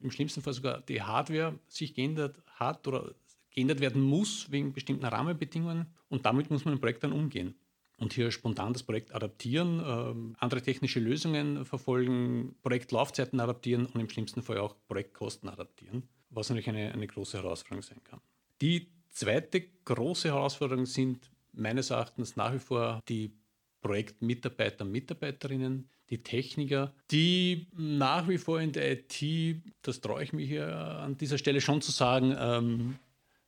im 0.01 0.11
schlimmsten 0.11 0.41
Fall 0.41 0.53
sogar 0.53 0.81
die 0.81 1.01
Hardware 1.01 1.59
sich 1.67 1.93
geändert 1.93 2.41
hat 2.47 2.87
oder 2.87 3.13
geändert 3.51 3.79
werden 3.79 4.01
muss 4.01 4.51
wegen 4.51 4.73
bestimmten 4.73 5.05
Rahmenbedingungen 5.05 5.87
und 6.09 6.25
damit 6.25 6.49
muss 6.49 6.65
man 6.65 6.75
im 6.75 6.79
Projekt 6.79 7.03
dann 7.03 7.11
umgehen. 7.11 7.55
Und 7.97 8.13
hier 8.13 8.31
spontan 8.31 8.73
das 8.73 8.81
Projekt 8.81 9.13
adaptieren, 9.13 9.79
äh, 9.79 10.35
andere 10.39 10.61
technische 10.61 10.99
Lösungen 10.99 11.65
verfolgen, 11.65 12.55
Projektlaufzeiten 12.63 13.39
adaptieren 13.39 13.85
und 13.85 13.99
im 13.99 14.09
schlimmsten 14.09 14.41
Fall 14.41 14.57
auch 14.57 14.75
Projektkosten 14.87 15.47
adaptieren, 15.49 16.09
was 16.31 16.49
natürlich 16.49 16.69
eine, 16.69 16.91
eine 16.91 17.05
große 17.05 17.37
Herausforderung 17.37 17.83
sein 17.83 18.03
kann. 18.03 18.19
Die 18.59 18.87
zweite 19.09 19.61
große 19.85 20.29
Herausforderung 20.29 20.87
sind 20.87 21.29
meines 21.53 21.91
Erachtens 21.91 22.35
nach 22.35 22.53
wie 22.53 22.59
vor 22.59 23.01
die 23.07 23.33
Projektmitarbeiter 23.81 24.85
Mitarbeiterinnen, 24.85 25.89
die 26.09 26.23
Techniker, 26.23 26.93
die 27.09 27.67
nach 27.75 28.27
wie 28.27 28.37
vor 28.37 28.61
in 28.61 28.71
der 28.71 28.91
IT, 28.91 29.61
das 29.81 30.01
traue 30.01 30.23
ich 30.23 30.33
mich 30.33 30.47
hier 30.47 30.67
an 30.75 31.17
dieser 31.17 31.37
Stelle 31.37 31.61
schon 31.61 31.81
zu 31.81 31.91
sagen, 31.91 32.35
ähm, 32.37 32.99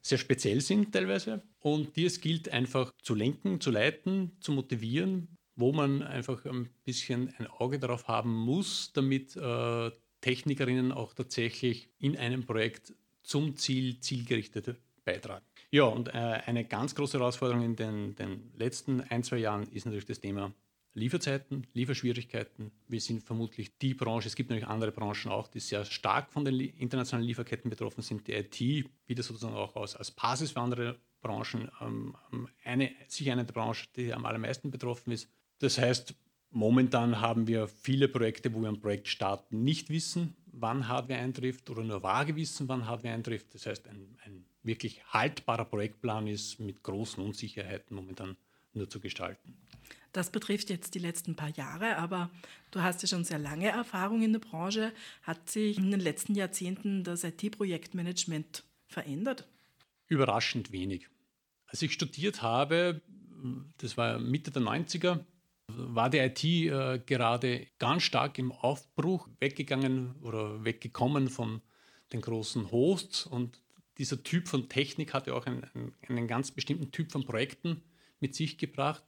sehr 0.01 0.17
speziell 0.17 0.61
sind 0.61 0.91
teilweise 0.91 1.43
und 1.59 1.95
die 1.95 2.05
es 2.05 2.19
gilt 2.19 2.49
einfach 2.49 2.93
zu 3.01 3.15
lenken, 3.15 3.61
zu 3.61 3.71
leiten, 3.71 4.33
zu 4.41 4.51
motivieren, 4.51 5.37
wo 5.55 5.71
man 5.71 6.01
einfach 6.01 6.45
ein 6.45 6.69
bisschen 6.83 7.33
ein 7.37 7.47
Auge 7.47 7.79
darauf 7.79 8.07
haben 8.07 8.33
muss, 8.33 8.91
damit 8.93 9.35
äh, 9.35 9.91
Technikerinnen 10.21 10.91
auch 10.91 11.13
tatsächlich 11.13 11.89
in 11.99 12.17
einem 12.17 12.45
Projekt 12.45 12.93
zum 13.23 13.55
Ziel 13.55 13.99
zielgerichtet 13.99 14.75
beitragen. 15.05 15.45
Ja, 15.74 15.86
und 15.86 16.10
äh, 16.10 16.12
eine 16.12 16.65
ganz 16.65 16.94
große 16.94 17.18
Herausforderung 17.18 17.63
in 17.63 17.75
den, 17.75 18.15
den 18.15 18.51
letzten 18.56 19.01
ein, 19.01 19.24
zwei 19.24 19.38
Jahren 19.38 19.63
ist 19.72 19.86
natürlich 19.86 20.06
das 20.06 20.20
Thema 20.20 20.53
Lieferzeiten, 20.94 21.65
Lieferschwierigkeiten. 21.74 22.72
Wir 22.88 23.01
sind 23.01 23.24
vermutlich 23.24 23.75
die 23.80 23.96
Branche, 23.96 24.27
es 24.27 24.36
gibt 24.36 24.51
natürlich 24.51 24.70
andere 24.70 24.92
Branchen 24.92 25.32
auch, 25.32 25.48
die 25.48 25.60
sehr 25.60 25.84
stark 25.86 26.32
von 26.32 26.46
den 26.46 26.60
internationalen 26.60 27.25
Lieferketten 27.25 27.72
betroffen 27.72 28.03
sind. 28.03 28.27
Die 28.27 28.34
IT, 28.34 28.88
wieder 29.08 29.24
sozusagen 29.24 29.56
auch 29.56 29.75
als, 29.75 29.96
als 29.96 30.12
Basis 30.12 30.51
für 30.51 30.60
andere 30.60 31.00
Branchen, 31.22 31.72
ähm, 31.82 32.15
eine, 32.63 32.92
sicher 33.08 33.32
eine 33.32 33.44
der 33.44 33.53
Branchen, 33.53 33.88
die 33.96 34.13
am 34.13 34.27
allermeisten 34.27 34.70
betroffen 34.70 35.12
ist. 35.12 35.27
Das 35.58 35.80
heißt, 35.80 36.13
momentan 36.51 37.20
haben 37.20 37.48
wir 37.48 37.68
viele 37.68 38.10
Projekte, 38.10 38.53
wo 38.53 38.62
wir 38.62 38.70
am 38.70 38.80
Projektstart 38.80 39.51
nicht 39.51 39.89
wissen, 39.89 40.36
wann 40.51 40.88
Hardware 40.88 41.20
eintrifft 41.20 41.72
oder 41.72 41.84
nur 41.84 42.03
vage 42.03 42.36
wissen, 42.36 42.68
wann 42.70 42.86
Hardware 42.86 43.15
eintrifft. 43.15 43.56
Das 43.56 43.65
heißt, 43.65 43.88
ein, 43.88 44.20
ein 44.24 44.46
wirklich 44.63 45.03
haltbarer 45.05 45.65
Projektplan 45.65 46.27
ist 46.27 46.60
mit 46.60 46.84
großen 46.84 47.24
Unsicherheiten 47.24 47.96
momentan 47.96 48.38
nur 48.74 48.89
zu 48.89 49.00
gestalten. 49.00 49.55
Das 50.13 50.29
betrifft 50.29 50.70
jetzt 50.70 50.93
die 50.93 51.00
letzten 51.00 51.36
paar 51.36 51.50
Jahre, 51.50 51.98
aber 51.98 52.29
du 52.72 52.82
hast 52.82 53.01
ja 53.01 53.08
schon 53.08 53.24
sehr 53.24 53.39
lange 53.39 53.70
Erfahrung 53.70 54.22
in 54.22 54.32
der 54.32 54.39
Branche. 54.39 54.93
Hat 55.24 55.50
sich 55.50 55.77
in 55.77 55.89
den 55.89 56.00
letzten 56.00 56.36
Jahrzehnten 56.36 57.03
das 57.03 57.24
IT-Projektmanagement 57.24 58.63
verändert? 58.88 59.48
Überraschend 60.08 60.72
wenig. 60.72 61.08
Als 61.65 61.82
ich 61.82 61.93
studiert 61.93 62.43
habe, 62.43 63.01
das 63.79 63.98
war 63.98 64.20
Mitte 64.20 64.51
der 64.51 64.62
90er, 64.62 65.20
war 65.67 66.10
die 66.12 66.20
IT 66.20 66.43
äh, 66.43 67.00
gerade 67.03 67.65
ganz 67.79 68.03
stark 68.03 68.38
im 68.38 68.51
Aufbruch, 68.51 69.27
weggegangen 69.39 70.15
oder 70.22 70.63
weggekommen 70.63 71.29
von 71.29 71.62
den 72.12 72.22
großen 72.22 72.70
Hosts 72.72 73.25
und 73.25 73.62
dieser 73.97 74.23
Typ 74.23 74.47
von 74.47 74.69
Technik 74.69 75.13
hatte 75.13 75.35
auch 75.35 75.45
einen, 75.45 75.93
einen 76.07 76.27
ganz 76.27 76.51
bestimmten 76.51 76.91
Typ 76.91 77.12
von 77.12 77.25
Projekten 77.25 77.83
mit 78.19 78.35
sich 78.35 78.57
gebracht 78.57 79.03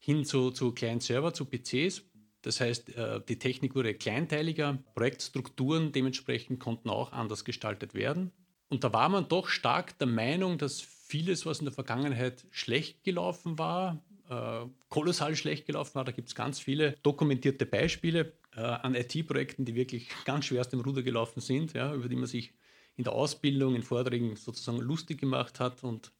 hin 0.00 0.24
zu, 0.24 0.50
zu 0.50 0.72
kleinen 0.72 1.00
Server, 1.00 1.32
zu 1.32 1.44
PCs. 1.44 2.02
Das 2.42 2.60
heißt, 2.60 2.96
äh, 2.96 3.20
die 3.28 3.38
Technik 3.38 3.74
wurde 3.74 3.94
kleinteiliger, 3.94 4.78
Projektstrukturen 4.94 5.92
dementsprechend 5.92 6.58
konnten 6.58 6.88
auch 6.88 7.12
anders 7.12 7.44
gestaltet 7.44 7.94
werden. 7.94 8.32
Und 8.68 8.82
da 8.82 8.92
war 8.92 9.08
man 9.08 9.28
doch 9.28 9.48
stark 9.48 9.98
der 9.98 10.06
Meinung, 10.06 10.56
dass 10.56 10.80
vieles, 10.80 11.44
was 11.44 11.58
in 11.58 11.66
der 11.66 11.74
Vergangenheit 11.74 12.46
schlecht 12.50 13.04
gelaufen 13.04 13.58
war, 13.58 14.02
äh, 14.30 14.66
kolossal 14.88 15.36
schlecht 15.36 15.66
gelaufen 15.66 15.96
war. 15.96 16.04
Da 16.04 16.12
gibt 16.12 16.28
es 16.28 16.34
ganz 16.34 16.60
viele 16.60 16.92
dokumentierte 17.02 17.66
Beispiele 17.66 18.32
äh, 18.56 18.60
an 18.60 18.94
IT-Projekten, 18.94 19.66
die 19.66 19.74
wirklich 19.74 20.08
ganz 20.24 20.46
schwer 20.46 20.60
aus 20.60 20.68
dem 20.70 20.80
Ruder 20.80 21.02
gelaufen 21.02 21.40
sind, 21.40 21.74
ja, 21.74 21.92
über 21.92 22.08
die 22.08 22.16
man 22.16 22.26
sich 22.26 22.54
in 22.96 23.04
der 23.04 23.12
Ausbildung, 23.12 23.74
in 23.74 23.82
Vorträgen 23.82 24.36
sozusagen 24.36 24.78
lustig 24.78 25.20
gemacht 25.20 25.60
hat 25.60 25.82
und 25.84 26.12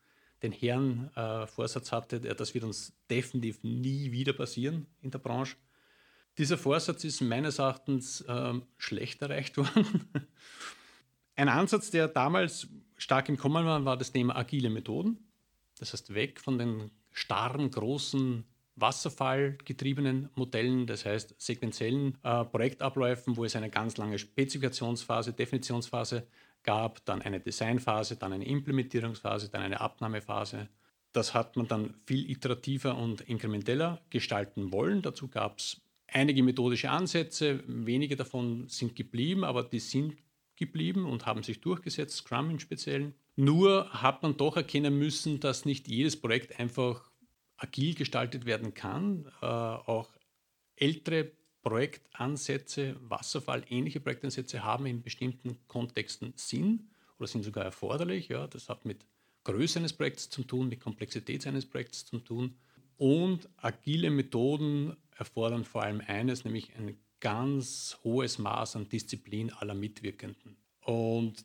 den 0.43 0.53
Herrn 0.53 1.11
äh, 1.15 1.47
Vorsatz 1.47 1.93
hatte, 1.93 2.21
das 2.21 2.55
wird 2.55 2.65
uns 2.65 2.95
definitiv 3.11 3.63
nie 3.63 4.11
wieder 4.11 4.33
passieren 4.33 4.87
in 5.03 5.11
der 5.11 5.19
Branche. 5.19 5.57
Dieser 6.39 6.57
Vorsatz 6.57 7.05
ist 7.05 7.21
meines 7.21 7.59
Erachtens 7.59 8.23
äh, 8.23 8.55
schlecht 8.79 9.21
erreicht 9.21 9.57
worden. 9.59 10.09
Ein 11.37 11.49
Ansatz, 11.49 11.91
der 11.91 12.09
damals 12.09 12.69
stark 12.97 13.29
im 13.29 13.37
Kommen 13.37 13.65
war, 13.67 13.85
war 13.85 13.97
das 13.97 14.13
Thema 14.13 14.37
agile 14.37 14.71
Methoden. 14.71 15.19
Das 15.79 15.93
heißt, 15.93 16.15
weg 16.15 16.41
von 16.41 16.59
den 16.59 16.91
starren, 17.13 17.71
großen, 17.71 18.45
wasserfallgetriebenen 18.77 20.31
Modellen, 20.35 20.87
das 20.87 21.05
heißt 21.05 21.35
sequenziellen 21.39 22.19
äh, 22.23 22.45
Projektabläufen, 22.45 23.37
wo 23.37 23.45
es 23.45 23.57
eine 23.57 23.71
ganz 23.71 23.97
lange 23.97 24.19
Spezifikationsphase, 24.19 25.33
Definitionsphase 25.33 26.27
gab, 26.63 27.05
dann 27.05 27.23
eine 27.23 27.41
Designphase, 27.41 28.17
dann 28.17 28.33
eine 28.33 28.47
Implementierungsphase, 28.47 29.49
dann 29.49 29.63
eine 29.63 29.81
Abnahmephase. 29.81 30.69
Das 31.13 31.35
hat 31.35 31.57
man 31.57 31.67
dann 31.67 31.95
viel 32.07 32.31
iterativer 32.31 32.97
und 32.97 33.23
inkrementeller 33.23 34.01
gestalten 34.11 34.73
wollen. 34.73 35.03
Dazu 35.03 35.29
gab 35.29 35.59
es 35.59 35.81
einige 36.07 36.43
methodische 36.43 36.91
Ansätze, 36.91 37.63
wenige 37.67 38.17
davon 38.17 38.69
sind 38.69 38.95
geblieben, 38.95 39.45
aber 39.45 39.65
die 39.65 39.81
sind 39.81 40.17
geblieben 40.57 41.07
und 41.07 41.27
haben 41.27 41.43
sich 41.43 41.61
durchgesetzt, 41.61 42.19
Scrum 42.19 42.51
im 42.51 42.61
Speziellen. 42.61 43.15
Nur 43.37 43.91
hat 43.91 44.23
man 44.23 44.37
doch 44.37 44.57
erkennen 44.57 44.99
müssen, 44.99 45.41
dass 45.41 45.65
nicht 45.65 45.89
jedes 45.89 46.21
Projekt 46.21 46.61
einfach 46.61 47.11
agil 47.57 47.95
gestaltet 47.95 48.45
werden 48.45 48.75
kann. 48.75 49.27
Äh, 49.41 49.47
auch 49.47 50.11
ältere 50.77 51.33
Projektansätze, 51.63 52.97
Wasserfall, 53.01 53.65
ähnliche 53.69 54.01
Projektansätze 54.01 54.65
haben 54.65 54.87
in 54.87 55.03
bestimmten 55.03 55.59
Kontexten 55.69 56.33
Sinn 56.37 56.89
oder 57.19 57.27
sind 57.27 57.43
sogar 57.43 57.65
erforderlich. 57.65 58.29
Ja, 58.29 58.47
das 58.47 58.69
hat 58.69 58.85
mit 58.85 59.05
Größe 59.45 59.79
eines 59.79 59.93
Projekts 59.93 60.31
zu 60.31 60.43
tun, 60.45 60.69
mit 60.69 60.81
Komplexität 60.81 61.47
eines 61.47 61.67
Projekts 61.67 62.07
zu 62.07 62.19
tun. 62.19 62.57
Und 62.97 63.49
agile 63.57 64.11
Methoden 64.11 64.97
erfordern 65.17 65.65
vor 65.65 65.83
allem 65.83 66.03
eines, 66.07 66.45
nämlich 66.45 66.75
ein 66.77 66.97
ganz 67.21 67.99
hohes 68.03 68.39
Maß 68.39 68.77
an 68.77 68.89
Disziplin 68.89 69.51
aller 69.53 69.75
Mitwirkenden. 69.75 70.57
Und 70.81 71.45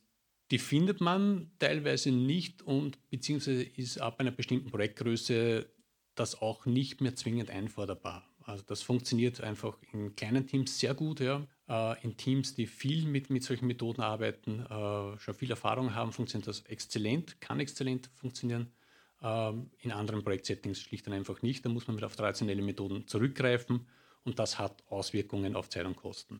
die 0.51 0.60
findet 0.60 1.01
man 1.01 1.51
teilweise 1.60 2.12
nicht 2.12 2.62
und 2.62 2.98
beziehungsweise 3.10 3.63
ist 3.63 4.00
ab 4.00 4.19
einer 4.19 4.31
bestimmten 4.31 4.69
Projektgröße 4.69 5.67
das 6.15 6.41
auch 6.41 6.65
nicht 6.65 7.01
mehr 7.01 7.15
zwingend 7.15 7.50
einforderbar. 7.50 8.24
Also 8.46 8.64
das 8.68 8.84
funktioniert 8.84 9.42
einfach 9.42 9.78
in 9.92 10.16
kleinen 10.16 10.46
Teams 10.46 10.80
sehr 10.80 10.94
gut. 10.94 11.20
Ja. 11.20 11.46
Äh, 11.68 12.04
in 12.04 12.16
Teams, 12.16 12.54
die 12.54 12.68
viel 12.68 13.06
mit, 13.06 13.30
mit 13.30 13.44
solchen 13.44 13.68
Methoden 13.68 14.02
arbeiten, 14.02 14.60
äh, 14.62 15.20
schon 15.20 15.34
viel 15.34 15.50
Erfahrung 15.50 15.96
haben, 15.96 16.12
funktioniert 16.12 16.48
das 16.48 16.62
exzellent, 16.62 17.42
kann 17.42 17.60
exzellent 17.60 18.10
funktionieren. 18.14 18.72
Ähm, 19.22 19.72
in 19.80 19.92
anderen 19.92 20.24
Projektsettings 20.24 20.80
schlicht 20.80 21.08
und 21.08 21.14
einfach 21.14 21.42
nicht. 21.42 21.66
Da 21.66 21.70
muss 21.70 21.88
man 21.88 21.96
mit 21.96 22.04
auf 22.04 22.16
traditionelle 22.16 22.62
Methoden 22.62 23.08
zurückgreifen 23.08 23.88
und 24.24 24.38
das 24.38 24.60
hat 24.60 24.84
Auswirkungen 24.88 25.56
auf 25.56 25.70
Zeit 25.70 25.86
und 25.86 25.96
Kosten. 25.96 26.40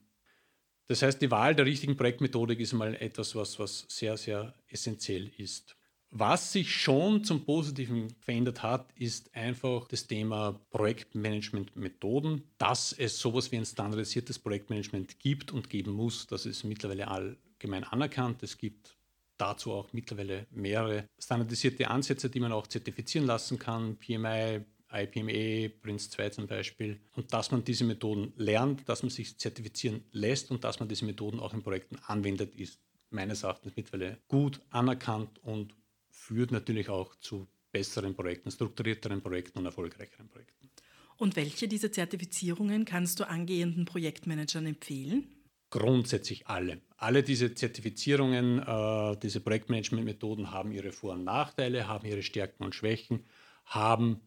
Das 0.88 1.02
heißt, 1.02 1.20
die 1.22 1.32
Wahl 1.32 1.56
der 1.56 1.66
richtigen 1.66 1.98
Projektmethodik 1.98 2.60
ist 2.60 2.74
mal 2.74 2.94
etwas, 2.96 3.34
was, 3.36 3.58
was 3.58 3.86
sehr, 3.90 4.18
sehr 4.18 4.54
essentiell 4.68 5.32
ist. 5.38 5.76
Was 6.12 6.54
sich 6.54 6.74
schon 6.74 7.24
zum 7.24 7.44
Positiven 7.44 8.10
verändert 8.22 8.64
hat, 8.64 8.92
ist 8.96 9.36
einfach 9.36 9.88
das 9.88 10.08
Thema 10.08 10.60
Projektmanagement-Methoden, 10.70 12.44
dass 12.58 12.94
es 12.94 13.20
sowas 13.20 13.52
wie 13.52 13.58
ein 13.58 13.66
standardisiertes 13.66 14.40
Projektmanagement 14.40 15.20
gibt 15.20 15.52
und 15.52 15.70
geben 15.70 15.92
muss. 15.92 16.26
Das 16.28 16.46
ist 16.46 16.64
mittlerweile 16.64 17.10
allgemein 17.10 17.84
anerkannt. 17.84 18.44
Es 18.44 18.58
gibt 18.58 18.96
dazu 19.38 19.74
auch 19.74 19.92
mittlerweile 19.92 20.48
mehrere 20.52 21.10
standardisierte 21.20 21.90
Ansätze, 21.90 22.30
die 22.30 22.40
man 22.40 22.54
auch 22.54 22.68
zertifizieren 22.68 23.28
lassen 23.28 23.60
kann. 23.60 23.98
PMI, 23.98 24.62
IPME, 24.92 25.70
Prince 25.82 26.10
2 26.12 26.30
zum 26.30 26.48
Beispiel. 26.48 27.02
Und 27.16 27.34
dass 27.34 27.52
man 27.52 27.64
diese 27.64 27.84
Methoden 27.84 28.34
lernt, 28.38 28.88
dass 28.88 29.04
man 29.04 29.10
sich 29.10 29.38
zertifizieren 29.38 30.04
lässt 30.12 30.52
und 30.52 30.64
dass 30.64 30.80
man 30.80 30.88
diese 30.88 31.06
Methoden 31.06 31.40
auch 31.40 31.54
in 31.54 31.64
Projekten 31.64 31.98
anwendet, 32.08 32.56
ist 32.56 32.80
meines 33.10 33.44
Erachtens 33.44 33.76
mittlerweile 33.76 34.18
gut 34.28 34.62
anerkannt 34.70 35.40
und 35.44 35.74
führt 36.26 36.52
natürlich 36.52 36.90
auch 36.90 37.16
zu 37.16 37.48
besseren 37.72 38.16
Projekten, 38.16 38.50
strukturierteren 38.50 39.22
Projekten 39.22 39.60
und 39.60 39.66
erfolgreicheren 39.66 40.28
Projekten. 40.28 40.70
Und 41.18 41.36
welche 41.36 41.68
dieser 41.68 41.92
Zertifizierungen 41.92 42.84
kannst 42.84 43.20
du 43.20 43.28
angehenden 43.28 43.86
Projektmanagern 43.86 44.66
empfehlen? 44.66 45.28
Grundsätzlich 45.70 46.48
alle. 46.48 46.82
Alle 46.98 47.22
diese 47.22 47.54
Zertifizierungen, 47.54 48.60
äh, 48.60 49.18
diese 49.22 49.40
Projektmanagement-Methoden 49.40 50.52
haben 50.52 50.72
ihre 50.72 50.92
Vor- 50.92 51.14
und 51.14 51.26
Nachteile, 51.26 51.88
haben 51.88 52.08
ihre 52.08 52.24
Stärken 52.24 52.64
und 52.64 52.76
Schwächen, 52.76 53.24
haben 53.66 54.22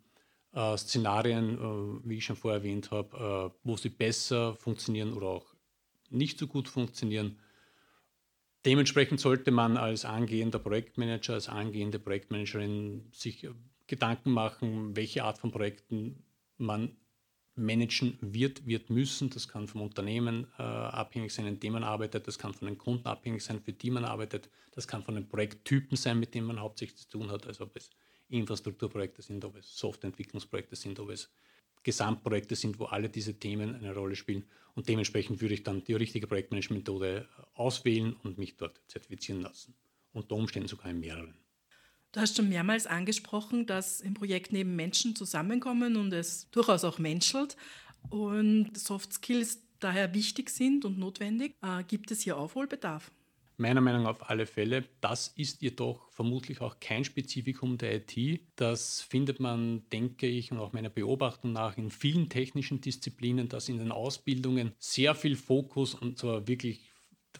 äh, 0.52 0.76
Szenarien, 0.76 1.54
äh, 1.58 2.08
wie 2.08 2.18
ich 2.18 2.24
schon 2.24 2.36
vorher 2.36 2.60
erwähnt 2.60 2.90
habe, 2.90 3.52
äh, 3.54 3.58
wo 3.64 3.76
sie 3.76 3.90
besser 3.90 4.54
funktionieren 4.56 5.12
oder 5.12 5.26
auch 5.26 5.46
nicht 6.10 6.38
so 6.38 6.46
gut 6.46 6.68
funktionieren. 6.68 7.38
Dementsprechend 8.64 9.20
sollte 9.20 9.50
man 9.50 9.76
als 9.76 10.04
angehender 10.04 10.58
Projektmanager, 10.58 11.34
als 11.34 11.48
angehende 11.48 11.98
Projektmanagerin 11.98 13.08
sich 13.12 13.44
äh, 13.44 13.50
Gedanken 13.86 14.30
machen, 14.30 14.96
welche 14.96 15.24
Art 15.24 15.38
von 15.38 15.50
Projekten 15.50 16.24
man 16.56 16.96
managen 17.54 18.18
wird, 18.20 18.66
wird 18.66 18.90
müssen. 18.90 19.30
Das 19.30 19.48
kann 19.48 19.66
vom 19.66 19.82
Unternehmen 19.82 20.46
äh, 20.58 20.62
abhängig 20.62 21.32
sein, 21.32 21.46
in 21.46 21.60
dem 21.60 21.72
man 21.74 21.84
arbeitet. 21.84 22.26
Das 22.26 22.38
kann 22.38 22.54
von 22.54 22.66
den 22.66 22.78
Kunden 22.78 23.06
abhängig 23.06 23.42
sein, 23.42 23.60
für 23.60 23.72
die 23.72 23.90
man 23.90 24.04
arbeitet. 24.04 24.48
Das 24.72 24.86
kann 24.86 25.02
von 25.02 25.14
den 25.14 25.28
Projekttypen 25.28 25.96
sein, 25.96 26.18
mit 26.18 26.34
denen 26.34 26.46
man 26.46 26.60
hauptsächlich 26.60 26.98
zu 26.98 27.08
tun 27.08 27.30
hat. 27.30 27.46
Also 27.46 27.64
ob 27.64 27.76
es 27.76 27.90
Infrastrukturprojekte 28.28 29.22
sind, 29.22 29.44
ob 29.44 29.56
es 29.56 29.76
Softwareentwicklungsprojekte 29.76 30.76
sind, 30.76 31.00
ob 31.00 31.10
es 31.10 31.30
Gesamtprojekte 31.82 32.56
sind, 32.56 32.78
wo 32.78 32.86
alle 32.86 33.08
diese 33.08 33.38
Themen 33.38 33.74
eine 33.74 33.94
Rolle 33.94 34.16
spielen. 34.16 34.44
Und 34.74 34.88
dementsprechend 34.88 35.40
würde 35.40 35.54
ich 35.54 35.62
dann 35.62 35.84
die 35.84 35.94
richtige 35.94 36.26
Projektmanagement-Methode 36.26 37.28
auswählen 37.54 38.14
und 38.22 38.38
mich 38.38 38.56
dort 38.56 38.80
zertifizieren 38.88 39.40
lassen. 39.40 39.74
Unter 40.12 40.36
Umständen 40.36 40.68
sogar 40.68 40.90
in 40.90 41.00
mehreren. 41.00 41.34
Du 42.12 42.20
hast 42.20 42.36
schon 42.36 42.48
mehrmals 42.48 42.86
angesprochen, 42.86 43.66
dass 43.66 44.00
im 44.00 44.14
Projekt 44.14 44.52
neben 44.52 44.76
Menschen 44.76 45.14
zusammenkommen 45.14 45.96
und 45.96 46.12
es 46.12 46.50
durchaus 46.50 46.84
auch 46.84 46.98
menschelt 46.98 47.56
und 48.08 48.78
Soft 48.78 49.12
Skills 49.12 49.58
daher 49.78 50.14
wichtig 50.14 50.50
sind 50.50 50.84
und 50.84 50.98
notwendig. 50.98 51.54
Äh, 51.62 51.84
gibt 51.84 52.10
es 52.10 52.22
hier 52.22 52.36
Aufholbedarf? 52.38 53.10
Meiner 53.60 53.80
Meinung 53.80 54.04
nach 54.04 54.10
auf 54.10 54.30
alle 54.30 54.46
Fälle. 54.46 54.84
Das 55.00 55.28
ist 55.28 55.62
jedoch 55.62 56.08
vermutlich 56.12 56.60
auch 56.60 56.78
kein 56.78 57.04
Spezifikum 57.04 57.76
der 57.76 57.96
IT. 57.96 58.40
Das 58.54 59.02
findet 59.02 59.40
man, 59.40 59.82
denke 59.90 60.28
ich, 60.28 60.52
und 60.52 60.58
auch 60.58 60.72
meiner 60.72 60.90
Beobachtung 60.90 61.52
nach 61.52 61.76
in 61.76 61.90
vielen 61.90 62.28
technischen 62.28 62.80
Disziplinen, 62.80 63.48
dass 63.48 63.68
in 63.68 63.78
den 63.78 63.90
Ausbildungen 63.90 64.72
sehr 64.78 65.16
viel 65.16 65.34
Fokus 65.34 65.94
und 65.94 66.18
zwar 66.18 66.46
wirklich 66.46 66.92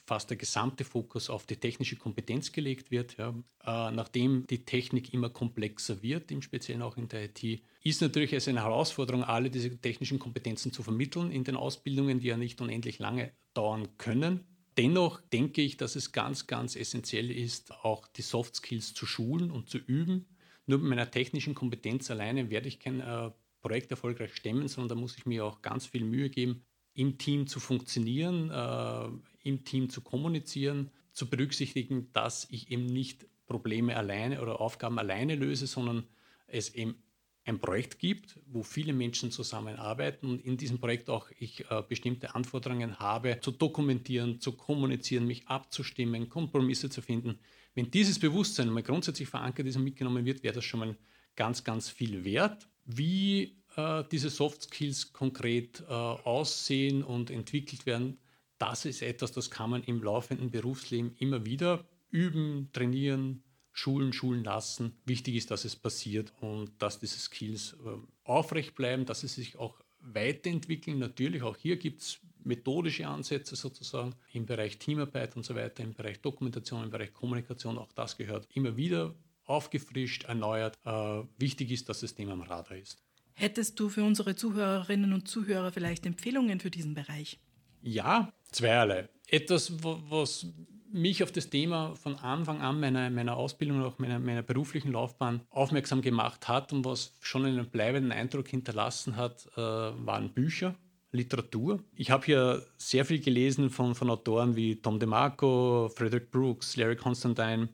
fast 0.07 0.31
der 0.31 0.37
gesamte 0.37 0.85
Fokus 0.85 1.31
auf 1.31 1.47
die 1.47 1.57
technische 1.57 1.97
Kompetenz 1.97 2.51
gelegt 2.51 2.91
wird. 2.91 3.17
Ja. 3.17 3.31
Äh, 3.65 3.93
nachdem 3.93 4.47
die 4.47 4.65
Technik 4.65 5.15
immer 5.15 5.31
komplexer 5.31 6.03
wird, 6.03 6.33
im 6.33 6.43
Speziellen 6.43 6.83
auch 6.83 6.97
in 6.97 7.09
der 7.09 7.27
IT, 7.27 7.63
ist 7.85 8.03
natürlich 8.03 8.33
es 8.33 8.49
eine 8.49 8.65
Herausforderung, 8.65 9.23
alle 9.23 9.51
diese 9.51 9.77
technischen 9.79 10.19
Kompetenzen 10.19 10.73
zu 10.73 10.83
vermitteln 10.83 11.31
in 11.31 11.45
den 11.45 11.57
Ausbildungen, 11.57 12.21
die 12.21 12.29
ja 12.29 12.37
nicht 12.37 12.61
unendlich 12.61 12.99
lange 12.99 13.31
dauern 13.55 13.97
können. 13.99 14.58
Dennoch 14.79 15.21
denke 15.21 15.61
ich, 15.61 15.77
dass 15.77 15.97
es 15.97 16.13
ganz, 16.13 16.47
ganz 16.47 16.77
essentiell 16.77 17.33
ist, 17.33 17.73
auch 17.83 18.07
die 18.07 18.23
Soft 18.23 18.55
Skills 18.55 18.95
zu 18.95 19.07
schulen 19.07 19.51
und 19.51 19.69
zu 19.69 19.79
üben. 19.79 20.27
Nur 20.67 20.79
mit 20.79 20.91
meiner 20.91 21.11
technischen 21.11 21.57
Kompetenz 21.57 22.13
alleine 22.13 22.49
werde 22.49 22.69
ich 22.69 22.79
kein 22.79 23.01
äh, 23.01 23.33
Projekt 23.61 23.91
erfolgreich 23.91 24.37
stemmen, 24.37 24.69
sondern 24.69 24.97
da 24.97 25.01
muss 25.01 25.19
ich 25.19 25.27
mir 25.27 25.45
auch 25.45 25.63
ganz 25.63 25.87
viel 25.87 26.05
Mühe 26.05 26.31
geben, 26.31 26.63
im 26.95 27.19
Team 27.19 27.49
zu 27.49 27.59
funktionieren, 27.59 28.53
äh, 28.53 29.49
im 29.49 29.65
Team 29.65 29.91
zu 29.91 30.01
kommunizieren, 30.01 30.93
zu 31.13 31.29
berücksichtigen, 31.29 32.13
dass 32.13 32.47
ich 32.49 32.71
eben 32.71 32.87
nicht 32.87 33.27
Probleme 33.47 33.97
alleine 33.97 34.41
oder 34.41 34.61
Aufgaben 34.61 35.01
alleine 35.01 35.35
löse, 35.35 35.67
sondern 35.67 36.07
es 36.47 36.73
eben 36.75 37.03
ein 37.49 37.59
Projekt 37.59 37.99
gibt, 37.99 38.39
wo 38.47 38.63
viele 38.63 38.93
Menschen 38.93 39.31
zusammenarbeiten 39.31 40.29
und 40.29 40.45
in 40.45 40.57
diesem 40.57 40.79
Projekt 40.79 41.09
auch 41.09 41.29
ich 41.39 41.65
äh, 41.71 41.83
bestimmte 41.89 42.35
Anforderungen 42.35 42.99
habe, 42.99 43.41
zu 43.41 43.51
dokumentieren, 43.51 44.41
zu 44.41 44.53
kommunizieren, 44.53 45.27
mich 45.27 45.49
abzustimmen, 45.49 46.29
Kompromisse 46.29 46.91
zu 46.91 47.01
finden. 47.01 47.39
Wenn 47.75 47.91
dieses 47.91 48.19
Bewusstsein 48.19 48.69
mal 48.71 48.83
grundsätzlich 48.83 49.29
verankert 49.29 49.67
ist 49.67 49.77
und 49.77 49.85
mitgenommen 49.85 50.25
wird, 50.25 50.43
wäre 50.43 50.55
das 50.55 50.65
schon 50.65 50.81
mal 50.81 50.97
ganz, 51.37 51.65
ganz 51.65 51.89
viel 51.89 52.25
wert. 52.25 52.69
Wie 52.85 53.57
äh, 53.77 54.05
diese 54.13 54.29
Soft 54.29 54.63
Skills 54.63 55.13
konkret 55.13 55.83
äh, 55.89 55.93
aussehen 55.93 57.03
und 57.03 57.31
entwickelt 57.31 57.87
werden, 57.87 58.19
das 58.59 58.85
ist 58.85 59.03
etwas, 59.03 59.33
das 59.33 59.51
kann 59.51 59.71
man 59.71 59.85
im 59.85 60.03
laufenden 60.03 60.51
Berufsleben 60.51 61.15
immer 61.19 61.47
wieder 61.47 61.87
üben, 62.11 62.69
trainieren, 62.73 63.43
schulen, 63.79 64.13
schulen 64.13 64.43
lassen. 64.43 64.99
Wichtig 65.07 65.37
ist, 65.37 65.51
dass 65.53 65.65
es 65.65 65.77
passiert 65.77 66.33
und 66.41 66.71
dass 66.79 66.99
diese 66.99 67.19
Skills 67.19 67.77
äh, 67.85 67.97
aufrecht 68.25 68.75
bleiben, 68.75 69.07
dass 69.07 69.21
sie 69.21 69.29
sich 69.29 69.57
auch 69.57 69.81
weiterentwickeln. 70.01 70.99
Natürlich, 70.99 71.43
auch 71.43 71.57
hier 71.57 71.77
gibt 71.77 72.01
es 72.01 72.19
methodische 72.43 73.07
Ansätze 73.07 73.55
sozusagen 73.55 74.15
im 74.33 74.47
Bereich 74.47 74.79
Teamarbeit 74.79 75.37
und 75.37 75.45
so 75.45 75.55
weiter, 75.55 75.85
im 75.85 75.95
Bereich 75.95 76.21
Dokumentation, 76.21 76.85
im 76.85 76.91
Bereich 76.91 77.13
Kommunikation. 77.13 77.79
Auch 77.79 77.93
das 77.93 78.17
gehört 78.17 78.49
immer 78.53 78.77
wieder 78.77 79.15
aufgefrischt, 79.45 80.25
erneuert. 80.25 80.77
Äh, 80.85 81.23
wichtig 81.39 81.71
ist, 81.71 81.89
dass 81.89 82.01
das 82.01 82.15
Thema 82.15 82.33
am 82.33 82.43
Radar 82.43 82.77
ist. 82.77 82.99
Hättest 83.35 83.79
du 83.79 83.89
für 83.89 84.03
unsere 84.03 84.35
Zuhörerinnen 84.35 85.13
und 85.13 85.29
Zuhörer 85.29 85.71
vielleicht 85.71 86.05
Empfehlungen 86.05 86.59
für 86.59 86.71
diesen 86.71 86.95
Bereich? 86.95 87.39
Ja, 87.81 88.33
zweierlei. 88.51 89.09
Etwas, 89.29 89.73
was 89.83 90.47
mich 90.93 91.23
auf 91.23 91.33
das 91.33 91.51
Thema 91.51 91.95
von 91.97 92.17
Anfang 92.17 92.61
an 92.61 92.81
meiner, 92.81 93.11
meiner 93.11 93.37
Ausbildung 93.37 93.79
und 93.79 93.85
auch 93.85 93.99
meiner, 93.99 94.19
meiner 94.19 94.43
beruflichen 94.43 94.93
Laufbahn 94.93 95.41
aufmerksam 95.51 96.03
gemacht 96.03 96.49
hat 96.49 96.73
und 96.73 96.85
was 96.85 97.17
schon 97.21 97.45
einen 97.45 97.69
bleibenden 97.69 98.13
Eindruck 98.13 98.49
hinterlassen 98.49 99.17
hat, 99.17 99.47
äh, 99.57 99.61
waren 99.61 100.33
Bücher, 100.33 100.75
Literatur. 101.13 101.83
Ich 101.95 102.11
habe 102.11 102.27
hier 102.27 102.67
sehr 102.77 103.05
viel 103.05 103.21
gelesen 103.21 103.71
von, 103.71 103.95
von 103.95 104.11
Autoren 104.11 104.57
wie 104.57 104.77
Tom 104.77 104.99
DeMarco, 104.99 105.91
Frederick 105.95 106.31
Brooks, 106.31 106.77
Larry 106.77 106.97
Constantine, 106.97 107.69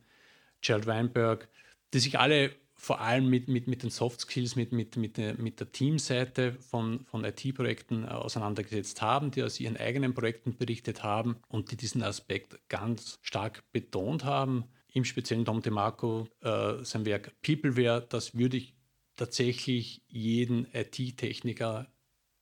Gerald 0.61 0.87
Weinberg, 0.87 1.49
die 1.93 1.99
sich 1.99 2.19
alle 2.19 2.51
vor 2.85 3.01
allem 3.01 3.31
mit, 3.31 3.49
mit, 3.49 3.67
mit 3.67 3.83
den 3.83 3.89
Soft 3.89 4.21
Skills, 4.21 4.57
mit, 4.57 4.73
mit, 4.73 4.99
mit, 4.99 5.17
der, 5.17 5.41
mit 5.41 5.59
der 5.59 5.73
Teamseite 5.73 6.53
von, 6.53 7.07
von 7.07 7.25
IT-Projekten 7.25 8.05
äh, 8.05 8.09
auseinandergesetzt 8.09 9.01
haben, 9.01 9.31
die 9.31 9.43
aus 9.43 9.59
ihren 9.59 9.79
eigenen 9.79 10.13
Projekten 10.13 10.55
berichtet 10.59 11.03
haben 11.03 11.37
und 11.49 11.71
die 11.71 11.79
diesen 11.79 12.03
Aspekt 12.03 12.59
ganz 12.69 13.19
stark 13.23 13.65
betont 13.73 14.25
haben. 14.25 14.65
Im 14.93 15.07
speziellen 15.07 15.47
Tom 15.47 15.63
DeMarco, 15.63 16.29
äh, 16.43 16.85
sein 16.85 17.07
Werk 17.07 17.33
Peopleware, 17.41 18.07
das 18.07 18.37
würde 18.37 18.59
ich 18.59 18.75
tatsächlich 19.17 20.03
jeden 20.09 20.67
IT-Techniker 20.75 21.91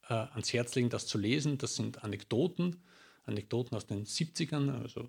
äh, 0.09 0.14
ans 0.14 0.52
Herz 0.52 0.74
legen, 0.74 0.90
das 0.90 1.07
zu 1.07 1.18
lesen. 1.18 1.57
Das 1.59 1.76
sind 1.76 2.02
Anekdoten, 2.02 2.83
Anekdoten 3.22 3.76
aus 3.76 3.87
den 3.87 4.07
70ern, 4.07 4.83
also 4.83 5.09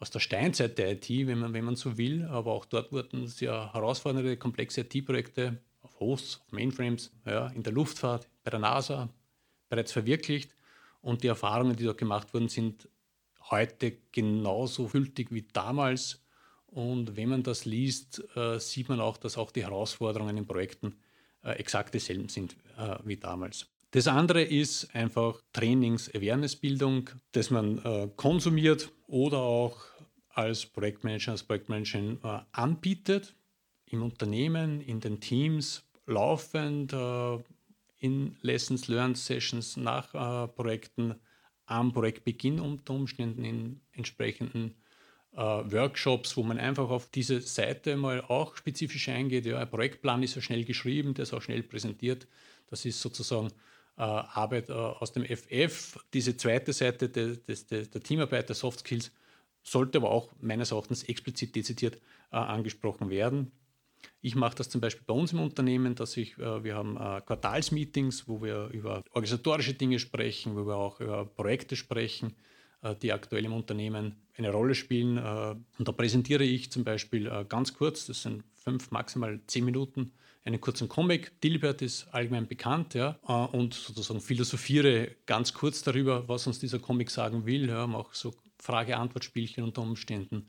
aus 0.00 0.10
der 0.10 0.20
Steinzeit 0.20 0.78
der 0.78 0.92
IT, 0.92 1.08
wenn 1.08 1.38
man, 1.38 1.52
wenn 1.52 1.64
man 1.64 1.76
so 1.76 1.96
will. 1.96 2.24
Aber 2.24 2.52
auch 2.52 2.64
dort 2.64 2.90
wurden 2.90 3.28
sehr 3.28 3.72
herausfordernde, 3.72 4.36
komplexe 4.36 4.80
IT-Projekte 4.80 5.58
auf 5.82 6.00
Hosts, 6.00 6.40
auf 6.40 6.52
Mainframes, 6.52 7.12
ja, 7.26 7.48
in 7.48 7.62
der 7.62 7.72
Luftfahrt, 7.72 8.28
bei 8.42 8.50
der 8.50 8.60
NASA 8.60 9.10
bereits 9.68 9.92
verwirklicht. 9.92 10.56
Und 11.02 11.22
die 11.22 11.28
Erfahrungen, 11.28 11.76
die 11.76 11.84
dort 11.84 11.98
gemacht 11.98 12.32
wurden, 12.34 12.48
sind 12.48 12.88
heute 13.50 13.98
genauso 14.10 14.86
gültig 14.86 15.30
wie 15.30 15.46
damals. 15.52 16.22
Und 16.66 17.16
wenn 17.16 17.28
man 17.28 17.42
das 17.42 17.64
liest, 17.64 18.22
äh, 18.36 18.58
sieht 18.58 18.88
man 18.88 19.00
auch, 19.00 19.16
dass 19.16 19.36
auch 19.36 19.50
die 19.50 19.64
Herausforderungen 19.64 20.36
in 20.36 20.46
Projekten 20.46 20.96
äh, 21.42 21.52
exakt 21.52 21.94
dieselben 21.94 22.28
sind 22.28 22.56
äh, 22.78 22.96
wie 23.04 23.16
damals. 23.16 23.66
Das 23.92 24.06
andere 24.06 24.42
ist 24.42 24.94
einfach 24.94 25.42
Trainings-Awareness-Bildung, 25.52 27.10
das 27.32 27.50
man 27.50 27.78
äh, 27.78 28.08
konsumiert 28.14 28.92
oder 29.08 29.38
auch 29.38 29.78
als 30.30 30.66
Projektmanager, 30.66 31.32
als 31.32 31.42
Projektmanagerin 31.42 32.18
äh, 32.22 32.40
anbietet, 32.52 33.34
im 33.86 34.02
Unternehmen, 34.02 34.80
in 34.80 35.00
den 35.00 35.20
Teams, 35.20 35.82
laufend 36.06 36.92
äh, 36.92 37.38
in 37.98 38.36
Lessons 38.42 38.88
Learned 38.88 39.18
Sessions 39.18 39.76
nach 39.76 40.14
äh, 40.14 40.48
Projekten, 40.48 41.16
am 41.66 41.92
Projektbeginn 41.92 42.58
unter 42.58 42.94
Umständen 42.94 43.44
in 43.44 43.80
entsprechenden 43.92 44.74
äh, 45.32 45.38
Workshops, 45.38 46.36
wo 46.36 46.42
man 46.42 46.58
einfach 46.58 46.90
auf 46.90 47.08
diese 47.10 47.40
Seite 47.40 47.96
mal 47.96 48.22
auch 48.22 48.56
spezifisch 48.56 49.08
eingeht. 49.08 49.46
Ja, 49.46 49.58
ein 49.58 49.70
Projektplan 49.70 50.22
ist 50.22 50.34
ja 50.34 50.42
schnell 50.42 50.64
geschrieben, 50.64 51.14
der 51.14 51.22
ist 51.24 51.32
auch 51.32 51.42
schnell 51.42 51.62
präsentiert. 51.62 52.26
Das 52.66 52.84
ist 52.84 53.00
sozusagen 53.00 53.48
äh, 53.96 54.02
Arbeit 54.02 54.68
äh, 54.68 54.72
aus 54.72 55.12
dem 55.12 55.24
FF. 55.24 55.98
Diese 56.12 56.36
zweite 56.36 56.72
Seite 56.72 57.08
des, 57.08 57.44
des, 57.44 57.66
der 57.66 58.02
Teamarbeit, 58.02 58.48
der 58.48 58.56
Soft 58.56 58.80
Skills, 58.80 59.12
sollte 59.62 59.98
aber 59.98 60.10
auch 60.10 60.30
meines 60.40 60.70
Erachtens 60.72 61.02
explizit 61.04 61.54
dezidiert 61.54 61.96
äh, 62.32 62.36
angesprochen 62.36 63.10
werden. 63.10 63.52
Ich 64.22 64.34
mache 64.34 64.56
das 64.56 64.68
zum 64.68 64.80
Beispiel 64.80 65.04
bei 65.06 65.14
uns 65.14 65.32
im 65.32 65.40
Unternehmen, 65.40 65.94
dass 65.94 66.16
ich, 66.16 66.38
äh, 66.38 66.64
wir 66.64 66.74
haben 66.74 66.96
äh, 66.96 67.20
Quartalsmeetings, 67.20 68.28
wo 68.28 68.42
wir 68.42 68.68
über 68.72 69.02
organisatorische 69.12 69.74
Dinge 69.74 69.98
sprechen, 69.98 70.56
wo 70.56 70.66
wir 70.66 70.76
auch 70.76 71.00
über 71.00 71.24
Projekte 71.24 71.76
sprechen, 71.76 72.34
äh, 72.82 72.94
die 72.96 73.12
aktuell 73.12 73.44
im 73.44 73.52
Unternehmen 73.52 74.16
eine 74.36 74.50
Rolle 74.50 74.74
spielen. 74.74 75.16
Äh, 75.16 75.54
und 75.78 75.88
da 75.88 75.92
präsentiere 75.92 76.44
ich 76.44 76.70
zum 76.70 76.84
Beispiel 76.84 77.26
äh, 77.26 77.44
ganz 77.48 77.74
kurz, 77.74 78.06
das 78.06 78.22
sind 78.22 78.44
fünf, 78.54 78.90
maximal 78.90 79.40
zehn 79.46 79.64
Minuten, 79.64 80.12
einen 80.44 80.60
kurzen 80.60 80.88
Comic. 80.88 81.40
Dilbert 81.42 81.82
ist 81.82 82.08
allgemein 82.12 82.46
bekannt, 82.46 82.94
ja, 82.94 83.18
und 83.52 83.74
sozusagen 83.74 84.20
philosophiere 84.20 85.16
ganz 85.26 85.52
kurz 85.52 85.82
darüber, 85.82 86.28
was 86.28 86.46
uns 86.46 86.58
dieser 86.58 86.78
Comic 86.78 87.10
sagen 87.10 87.44
will, 87.44 87.68
ja, 87.68 87.86
mache 87.86 88.08
so 88.12 88.34
Frage-Antwort-Spielchen 88.60 89.64
unter 89.64 89.82
Umständen 89.82 90.46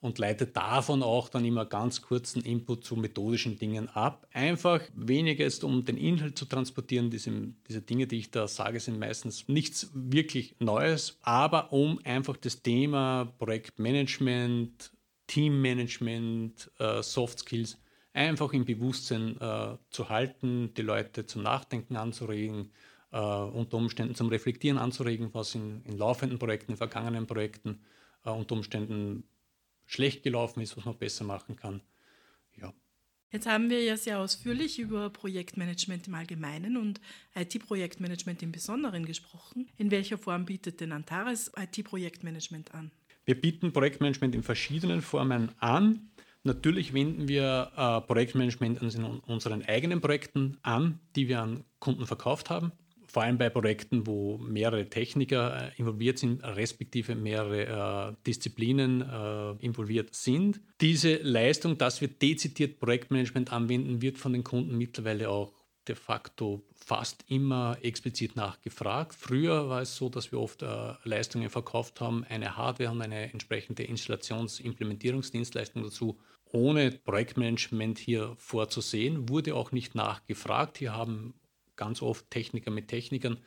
und 0.00 0.18
leite 0.18 0.46
davon 0.46 1.02
auch 1.02 1.28
dann 1.28 1.44
immer 1.44 1.66
ganz 1.66 2.00
kurzen 2.00 2.42
Input 2.42 2.84
zu 2.84 2.96
methodischen 2.96 3.58
Dingen 3.58 3.88
ab. 3.88 4.26
Einfach 4.32 4.80
weniger 4.94 5.44
ist, 5.44 5.62
um 5.62 5.84
den 5.84 5.98
Inhalt 5.98 6.38
zu 6.38 6.46
transportieren. 6.46 7.10
Diese, 7.10 7.30
diese 7.68 7.82
Dinge, 7.82 8.06
die 8.06 8.18
ich 8.18 8.30
da 8.30 8.48
sage, 8.48 8.80
sind 8.80 8.98
meistens 8.98 9.46
nichts 9.48 9.90
wirklich 9.92 10.56
Neues, 10.58 11.18
aber 11.22 11.72
um 11.72 12.00
einfach 12.04 12.36
das 12.38 12.62
Thema 12.62 13.32
Projektmanagement, 13.38 14.92
Teammanagement, 15.26 16.70
äh, 16.78 17.02
Soft 17.02 17.40
Skills 17.40 17.78
einfach 18.12 18.52
im 18.52 18.64
Bewusstsein 18.64 19.36
äh, 19.40 19.76
zu 19.90 20.08
halten, 20.08 20.72
die 20.74 20.82
Leute 20.82 21.26
zum 21.26 21.42
Nachdenken 21.42 21.96
anzuregen, 21.96 22.72
äh, 23.12 23.18
unter 23.18 23.76
Umständen 23.76 24.14
zum 24.14 24.28
Reflektieren 24.28 24.78
anzuregen, 24.78 25.30
was 25.32 25.54
in, 25.54 25.82
in 25.84 25.96
laufenden 25.96 26.38
Projekten, 26.38 26.72
in 26.72 26.76
vergangenen 26.76 27.26
Projekten 27.26 27.80
äh, 28.24 28.30
unter 28.30 28.54
Umständen 28.54 29.24
schlecht 29.86 30.22
gelaufen 30.22 30.60
ist, 30.60 30.76
was 30.76 30.84
man 30.84 30.96
besser 30.96 31.24
machen 31.24 31.56
kann. 31.56 31.82
Ja. 32.56 32.72
Jetzt 33.32 33.46
haben 33.46 33.70
wir 33.70 33.82
ja 33.82 33.96
sehr 33.96 34.18
ausführlich 34.18 34.78
über 34.78 35.10
Projektmanagement 35.10 36.08
im 36.08 36.14
Allgemeinen 36.14 36.76
und 36.76 37.00
IT-Projektmanagement 37.34 38.42
im 38.42 38.52
Besonderen 38.52 39.04
gesprochen. 39.04 39.68
In 39.76 39.90
welcher 39.90 40.18
Form 40.18 40.46
bietet 40.46 40.80
denn 40.80 40.92
Antares 40.92 41.50
IT-Projektmanagement 41.56 42.74
an? 42.74 42.90
Wir 43.24 43.40
bieten 43.40 43.72
Projektmanagement 43.72 44.34
in 44.34 44.42
verschiedenen 44.42 45.02
Formen 45.02 45.50
an. 45.58 46.10
Natürlich 46.42 46.94
wenden 46.94 47.28
wir 47.28 47.70
äh, 47.76 48.00
Projektmanagement 48.06 48.80
in 48.80 49.04
unseren 49.26 49.62
eigenen 49.62 50.00
Projekten 50.00 50.58
an, 50.62 50.98
die 51.14 51.28
wir 51.28 51.42
an 51.42 51.64
Kunden 51.78 52.06
verkauft 52.06 52.50
haben 52.50 52.72
vor 53.10 53.24
allem 53.24 53.38
bei 53.38 53.50
Projekten, 53.50 54.06
wo 54.06 54.38
mehrere 54.38 54.88
Techniker 54.88 55.72
äh, 55.72 55.78
involviert 55.78 56.18
sind, 56.18 56.42
respektive 56.44 57.14
mehrere 57.14 58.10
äh, 58.10 58.14
Disziplinen 58.26 59.02
äh, 59.02 59.50
involviert 59.64 60.14
sind. 60.14 60.60
Diese 60.80 61.16
Leistung, 61.16 61.76
dass 61.76 62.00
wir 62.00 62.08
dezidiert 62.08 62.78
Projektmanagement 62.78 63.52
anwenden, 63.52 64.00
wird 64.00 64.18
von 64.18 64.32
den 64.32 64.44
Kunden 64.44 64.78
mittlerweile 64.78 65.28
auch 65.28 65.52
de 65.88 65.96
facto 65.96 66.62
fast 66.76 67.24
immer 67.26 67.78
explizit 67.82 68.36
nachgefragt. 68.36 69.14
Früher 69.14 69.68
war 69.68 69.82
es 69.82 69.96
so, 69.96 70.08
dass 70.08 70.30
wir 70.30 70.38
oft 70.38 70.62
äh, 70.62 70.92
Leistungen 71.04 71.50
verkauft 71.50 72.00
haben, 72.00 72.24
eine 72.24 72.56
Hardware 72.56 72.92
und 72.92 73.02
eine 73.02 73.32
entsprechende 73.32 73.82
Installations-Implementierungsdienstleistung 73.82 75.82
dazu, 75.82 76.18
ohne 76.52 76.90
Projektmanagement 76.90 77.98
hier 77.98 78.34
vorzusehen, 78.38 79.28
wurde 79.28 79.54
auch 79.54 79.72
nicht 79.72 79.94
nachgefragt. 79.94 80.78
Hier 80.78 80.94
haben 80.94 81.34
ganz 81.80 82.02
oft 82.02 82.30
Techniker 82.30 82.70
mit 82.70 82.88
Technikern 82.88 83.38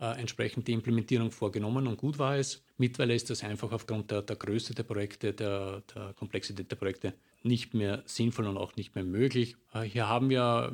äh, 0.00 0.18
entsprechend 0.18 0.66
die 0.66 0.72
Implementierung 0.72 1.30
vorgenommen 1.30 1.86
und 1.86 1.98
gut 1.98 2.18
war 2.18 2.36
es. 2.36 2.64
Mittlerweile 2.78 3.14
ist 3.14 3.28
das 3.28 3.44
einfach 3.44 3.70
aufgrund 3.70 4.10
der, 4.10 4.22
der 4.22 4.36
Größe 4.36 4.74
der 4.74 4.82
Projekte, 4.84 5.34
der, 5.34 5.82
der, 5.94 6.14
Komplexität 6.14 6.70
der 6.70 6.76
Projekte 6.76 7.14
nicht 7.42 7.74
mehr 7.74 8.02
sinnvoll 8.06 8.46
und 8.46 8.56
auch 8.56 8.76
nicht 8.76 8.94
mehr 8.94 9.04
möglich. 9.04 9.56
Äh, 9.74 9.82
hier 9.82 10.08
haben 10.08 10.30
wir 10.30 10.72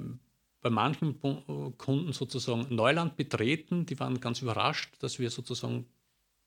bei 0.61 0.70
manchen 0.70 1.20
Kunden 1.20 2.12
sozusagen 2.12 2.74
Neuland 2.74 3.16
betreten. 3.16 3.87
Die 3.87 3.98
waren 4.00 4.20
ganz 4.20 4.42
überrascht, 4.42 4.94
dass 5.00 5.18
wir 5.18 5.31
sozusagen 5.31 5.87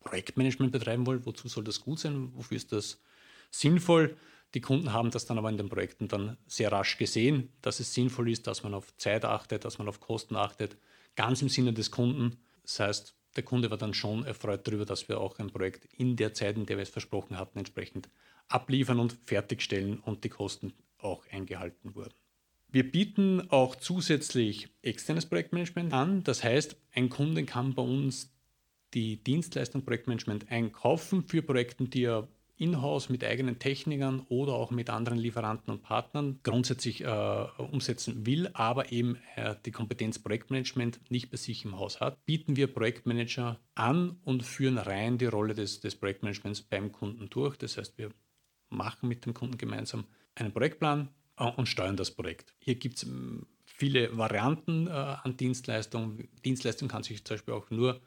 Projektmanagement 0.02 0.72
betreiben 0.72 1.06
wollen. 1.06 1.26
Wozu 1.26 1.48
soll 1.48 1.64
das 1.64 1.82
gut 1.82 2.00
sein? 2.00 2.30
Wofür 2.34 2.58
ist 2.58 2.72
das 2.72 3.00
sinnvoll? 3.52 4.18
Die 4.54 4.62
Kunden 4.62 4.92
haben 4.92 5.12
das 5.12 5.26
dann 5.26 5.38
aber 5.38 5.50
in 5.50 5.58
den 5.58 5.70
Projekten 5.70 6.08
dann 6.08 6.38
sehr 6.46 6.72
rasch 6.72 6.98
gesehen, 6.98 7.54
dass 7.62 7.80
es 7.80 7.94
sinnvoll 7.94 8.30
ist, 8.30 8.48
dass 8.48 8.64
man 8.64 8.74
auf 8.74 8.96
Zeit 8.98 9.24
achtet, 9.24 9.64
dass 9.64 9.78
man 9.78 9.88
auf 9.88 10.00
Kosten 10.00 10.36
achtet, 10.36 10.78
ganz 11.16 11.42
im 11.42 11.50
Sinne 11.50 11.74
des 11.74 11.92
Kunden. 11.92 12.38
Das 12.64 12.80
heißt, 12.80 13.16
der 13.36 13.44
Kunde 13.44 13.70
war 13.72 13.78
dann 13.78 13.94
schon 13.94 14.26
erfreut 14.26 14.68
darüber, 14.68 14.86
dass 14.86 15.08
wir 15.08 15.22
auch 15.22 15.40
ein 15.40 15.52
Projekt 15.52 15.86
in 15.94 16.18
der 16.18 16.34
Zeit, 16.34 16.58
in 16.58 16.66
der 16.66 16.78
wir 16.78 16.84
es 16.84 16.90
versprochen 16.90 17.38
hatten, 17.38 17.60
entsprechend 17.60 18.10
abliefern 18.50 19.00
und 19.00 19.18
fertigstellen 19.24 20.00
und 20.00 20.26
die 20.26 20.30
Kosten 20.30 20.74
auch 20.98 21.26
eingehalten 21.32 21.96
wurden. 21.96 22.14
Wir 22.70 22.90
bieten 22.90 23.50
auch 23.52 23.76
zusätzlich 23.76 24.70
externes 24.82 25.26
Projektmanagement 25.26 25.94
an. 25.94 26.24
Das 26.24 26.44
heißt, 26.44 26.76
ein 26.94 27.10
Kunde 27.10 27.46
kann 27.46 27.74
bei 27.74 27.84
uns 27.84 28.34
die 28.94 29.24
Dienstleistung 29.24 29.84
Projektmanagement 29.84 30.52
einkaufen 30.52 31.24
für 31.24 31.42
Projekte, 31.42 31.86
die 31.86 32.04
er 32.04 32.28
in-house 32.62 33.10
mit 33.10 33.24
eigenen 33.24 33.58
Technikern 33.58 34.26
oder 34.30 34.54
auch 34.54 34.70
mit 34.70 34.90
anderen 34.90 35.18
Lieferanten 35.18 35.74
und 35.74 35.82
Partnern 35.82 36.40
grundsätzlich 36.44 37.04
äh, 37.04 37.46
umsetzen 37.58 38.26
will, 38.26 38.50
aber 38.54 38.92
eben 38.92 39.18
äh, 39.36 39.56
die 39.66 39.72
Kompetenz 39.72 40.20
Projektmanagement 40.20 41.00
nicht 41.10 41.32
bei 41.32 41.38
sich 41.38 41.66
im 41.66 41.80
Haus 41.80 42.00
hat, 42.00 42.24
bieten 42.26 42.56
wir 42.56 42.68
Projektmanager 42.68 43.60
an 43.74 44.18
und 44.24 44.44
führen 44.44 44.78
rein 44.78 45.18
die 45.18 45.26
Rolle 45.26 45.56
des, 45.56 45.80
des 45.80 45.96
Projektmanagements 45.96 46.62
beim 46.62 46.92
Kunden 46.92 47.30
durch. 47.32 47.58
Das 47.58 47.78
heißt, 47.78 47.98
wir 47.98 48.12
machen 48.70 49.10
mit 49.10 49.26
dem 49.26 49.34
Kunden 49.34 49.58
gemeinsam 49.58 50.06
einen 50.36 50.54
Projektplan 50.54 51.10
äh, 51.38 51.46
und 51.46 51.68
steuern 51.68 51.98
das 51.98 52.12
Projekt. 52.12 52.54
Hier 52.60 52.76
gibt 52.76 52.98
es 52.98 53.04
ähm, 53.04 53.48
viele 53.66 54.16
Varianten 54.16 54.86
äh, 54.86 54.92
an 54.92 55.36
Dienstleistungen. 55.36 56.30
Dienstleistung 56.46 56.88
kann 56.88 57.02
sich 57.02 57.24
zum 57.26 57.36
Beispiel 57.36 57.56
auch 57.56 57.72
nur 57.72 58.02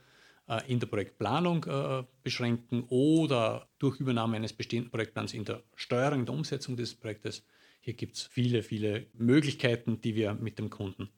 in 0.67 0.79
der 0.79 0.87
Projektplanung 0.87 1.65
äh, 1.65 2.05
beschränken 2.23 2.85
oder 2.89 3.69
durch 3.79 3.99
Übernahme 3.99 4.37
eines 4.37 4.53
bestehenden 4.53 4.91
Projektplans 4.91 5.33
in 5.33 5.45
der 5.45 5.63
Steuerung, 5.75 6.27
der 6.27 6.35
Umsetzung 6.35 6.77
des 6.77 6.95
Projektes. 6.95 7.47
Hier 7.81 7.95
gibt 7.95 8.17
es 8.17 8.23
viele, 8.23 8.63
viele 8.63 9.07
Möglichkeiten, 9.15 10.01
die 10.01 10.15
wir 10.15 10.35
mit 10.35 10.59
dem 10.59 10.71
Kunden 10.71 11.09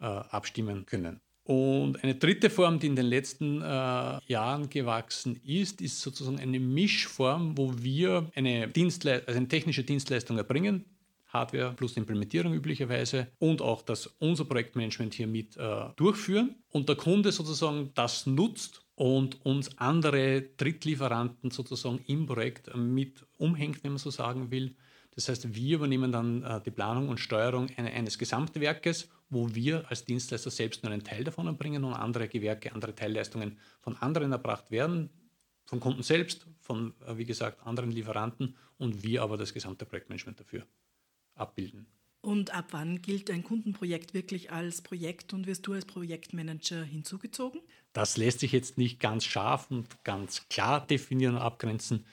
äh, 0.00 0.04
abstimmen 0.04 0.86
können. 0.86 1.20
Und 1.44 2.02
eine 2.04 2.14
dritte 2.14 2.50
Form, 2.50 2.78
die 2.78 2.86
in 2.86 2.94
den 2.94 3.06
letzten 3.06 3.60
äh, 3.62 3.64
Jahren 3.64 4.70
gewachsen 4.70 5.40
ist, 5.44 5.80
ist 5.80 6.00
sozusagen 6.00 6.38
eine 6.38 6.60
Mischform, 6.60 7.58
wo 7.58 7.74
wir 7.78 8.30
eine, 8.36 8.68
Dienstle 8.68 9.24
also 9.26 9.38
eine 9.38 9.48
technische 9.48 9.82
Dienstleistung 9.82 10.38
erbringen, 10.38 10.84
Hardware 11.32 11.72
plus 11.74 11.96
Implementierung 11.96 12.52
üblicherweise 12.52 13.28
und 13.38 13.62
auch 13.62 13.82
das 13.82 14.06
unser 14.18 14.44
Projektmanagement 14.44 15.14
hier 15.14 15.26
mit 15.26 15.56
äh, 15.56 15.86
durchführen 15.96 16.56
und 16.68 16.88
der 16.88 16.96
Kunde 16.96 17.32
sozusagen 17.32 17.90
das 17.94 18.26
nutzt 18.26 18.82
und 18.94 19.44
uns 19.44 19.78
andere 19.78 20.42
Drittlieferanten 20.42 21.50
sozusagen 21.50 22.00
im 22.06 22.26
Projekt 22.26 22.74
mit 22.76 23.24
umhängt, 23.38 23.82
wenn 23.82 23.92
man 23.92 23.98
so 23.98 24.10
sagen 24.10 24.50
will. 24.50 24.76
Das 25.14 25.28
heißt, 25.28 25.54
wir 25.54 25.76
übernehmen 25.76 26.12
dann 26.12 26.42
äh, 26.42 26.60
die 26.60 26.70
Planung 26.70 27.08
und 27.08 27.18
Steuerung 27.18 27.68
eine, 27.76 27.90
eines 27.92 28.18
Gesamtwerkes, 28.18 29.08
wo 29.30 29.54
wir 29.54 29.88
als 29.90 30.04
Dienstleister 30.04 30.50
selbst 30.50 30.82
nur 30.82 30.92
einen 30.92 31.04
Teil 31.04 31.24
davon 31.24 31.46
erbringen 31.46 31.84
und 31.84 31.94
andere 31.94 32.28
Gewerke, 32.28 32.72
andere 32.74 32.94
Teilleistungen 32.94 33.58
von 33.80 33.96
anderen 33.96 34.32
erbracht 34.32 34.70
werden, 34.70 35.08
vom 35.64 35.80
Kunden 35.80 36.02
selbst, 36.02 36.46
von, 36.60 36.92
äh, 37.06 37.16
wie 37.16 37.24
gesagt, 37.24 37.66
anderen 37.66 37.90
Lieferanten 37.90 38.56
und 38.76 39.02
wir 39.02 39.22
aber 39.22 39.38
das 39.38 39.54
gesamte 39.54 39.86
Projektmanagement 39.86 40.38
dafür 40.38 40.66
abbilden. 41.34 41.86
Und 42.20 42.54
ab 42.54 42.66
wann 42.70 43.02
gilt 43.02 43.30
ein 43.30 43.42
Kundenprojekt 43.42 44.14
wirklich 44.14 44.52
als 44.52 44.80
Projekt 44.80 45.32
und 45.32 45.46
wirst 45.46 45.66
du 45.66 45.72
als 45.72 45.84
Projektmanager 45.84 46.84
hinzugezogen? 46.84 47.60
Das 47.92 48.16
lässt 48.16 48.40
sich 48.40 48.52
jetzt 48.52 48.78
nicht 48.78 49.00
ganz 49.00 49.24
scharf 49.24 49.70
und 49.70 50.04
ganz 50.04 50.48
klar 50.48 50.86
definieren 50.86 51.34
und 51.34 51.42
abgrenzen. 51.42 52.06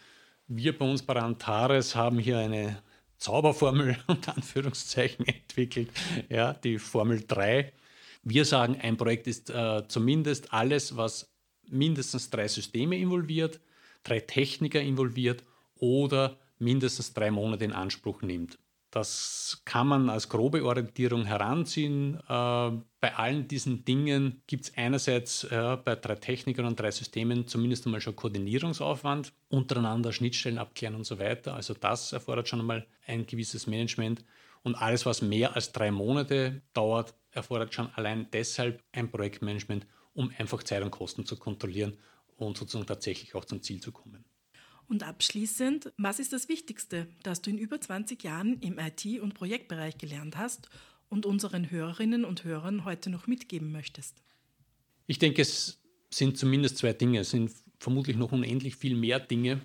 Wir 0.48 0.76
bei 0.76 0.90
uns 0.90 1.04
bei 1.04 1.16
Antares 1.16 1.96
haben 1.96 2.18
hier 2.18 2.40
eine 2.40 2.82
Zauberformel 3.18 3.98
unter 4.08 4.36
Anführungszeichen 4.36 5.28
entwickelt, 5.28 5.92
ja, 6.28 6.54
die 6.54 6.80
Formel 6.80 7.24
3. 7.28 7.72
Wir 8.24 8.46
sagen, 8.46 8.78
ein 8.82 8.98
Projekt 8.98 9.28
ist 9.28 9.52
äh, 9.52 9.84
zumindest 9.88 10.52
alles, 10.52 10.98
was 10.98 11.32
mindestens 11.70 12.32
drei 12.32 12.48
Systeme 12.48 12.98
involviert, 12.98 13.60
drei 14.04 14.20
Techniker 14.22 14.82
involviert 14.82 15.44
oder 15.76 16.40
mindestens 16.58 17.14
drei 17.14 17.30
Monate 17.30 17.66
in 17.66 17.74
Anspruch 17.74 18.22
nimmt. 18.22 18.58
Das 18.92 19.62
kann 19.66 19.88
man 19.88 20.10
als 20.10 20.30
grobe 20.30 20.66
Orientierung 20.66 21.26
heranziehen. 21.26 22.16
Äh, 22.28 22.72
bei 23.00 23.16
allen 23.16 23.48
diesen 23.48 23.86
Dingen 23.86 24.42
gibt 24.48 24.66
es 24.66 24.78
einerseits 24.78 25.44
äh, 25.44 25.78
bei 25.84 25.96
drei 25.96 26.16
Technikern 26.16 26.66
und 26.66 26.80
drei 26.80 26.90
Systemen 26.90 27.48
zumindest 27.48 27.86
einmal 27.86 28.02
schon 28.02 28.16
Koordinierungsaufwand, 28.16 29.32
untereinander 29.50 30.12
Schnittstellen 30.12 30.58
abklären 30.58 30.96
und 30.96 31.06
so 31.06 31.20
weiter. 31.20 31.54
Also 31.54 31.76
das 31.76 32.14
erfordert 32.14 32.48
schon 32.48 32.62
einmal 32.62 32.88
ein 33.06 33.28
gewisses 33.28 33.68
Management. 33.68 34.26
Und 34.64 34.76
alles, 34.76 35.06
was 35.06 35.22
mehr 35.22 35.56
als 35.56 35.72
drei 35.72 35.92
Monate 35.92 36.62
dauert, 36.74 37.14
erfordert 37.32 37.74
schon 37.74 37.90
allein 37.94 38.28
deshalb 38.34 38.84
ein 38.92 39.10
Projektmanagement, 39.12 39.86
um 40.14 40.32
einfach 40.38 40.64
Zeit 40.64 40.82
und 40.82 40.92
Kosten 40.92 41.26
zu 41.26 41.38
kontrollieren 41.38 41.98
und 42.38 42.58
sozusagen 42.58 42.88
tatsächlich 42.88 43.36
auch 43.36 43.46
zum 43.46 43.62
Ziel 43.62 43.80
zu 43.82 43.92
kommen. 43.92 44.26
Und 44.90 45.04
abschließend, 45.04 45.94
was 45.98 46.18
ist 46.18 46.34
das 46.34 46.50
Wichtigste, 46.50 47.08
das 47.22 47.44
du 47.44 47.52
in 47.52 47.60
über 47.60 47.80
20 47.80 48.24
Jahren 48.24 48.60
im 48.60 48.80
IT- 48.80 49.22
und 49.22 49.36
Projektbereich 49.36 50.00
gelernt 50.00 50.36
hast 50.36 50.68
und 51.10 51.28
unseren 51.28 51.70
Hörerinnen 51.70 52.26
und 52.26 52.44
Hörern 52.44 52.86
heute 52.86 53.12
noch 53.12 53.28
mitgeben 53.28 53.72
möchtest? 53.72 54.24
Ich 55.06 55.20
denke, 55.20 55.44
es 55.44 55.80
sind 56.10 56.40
zumindest 56.40 56.78
zwei 56.78 56.94
Dinge. 56.94 57.20
Es 57.20 57.30
sind 57.30 57.52
vermutlich 57.78 58.18
noch 58.18 58.32
unendlich 58.32 58.78
viel 58.78 58.96
mehr 58.96 59.20
Dinge. 59.20 59.62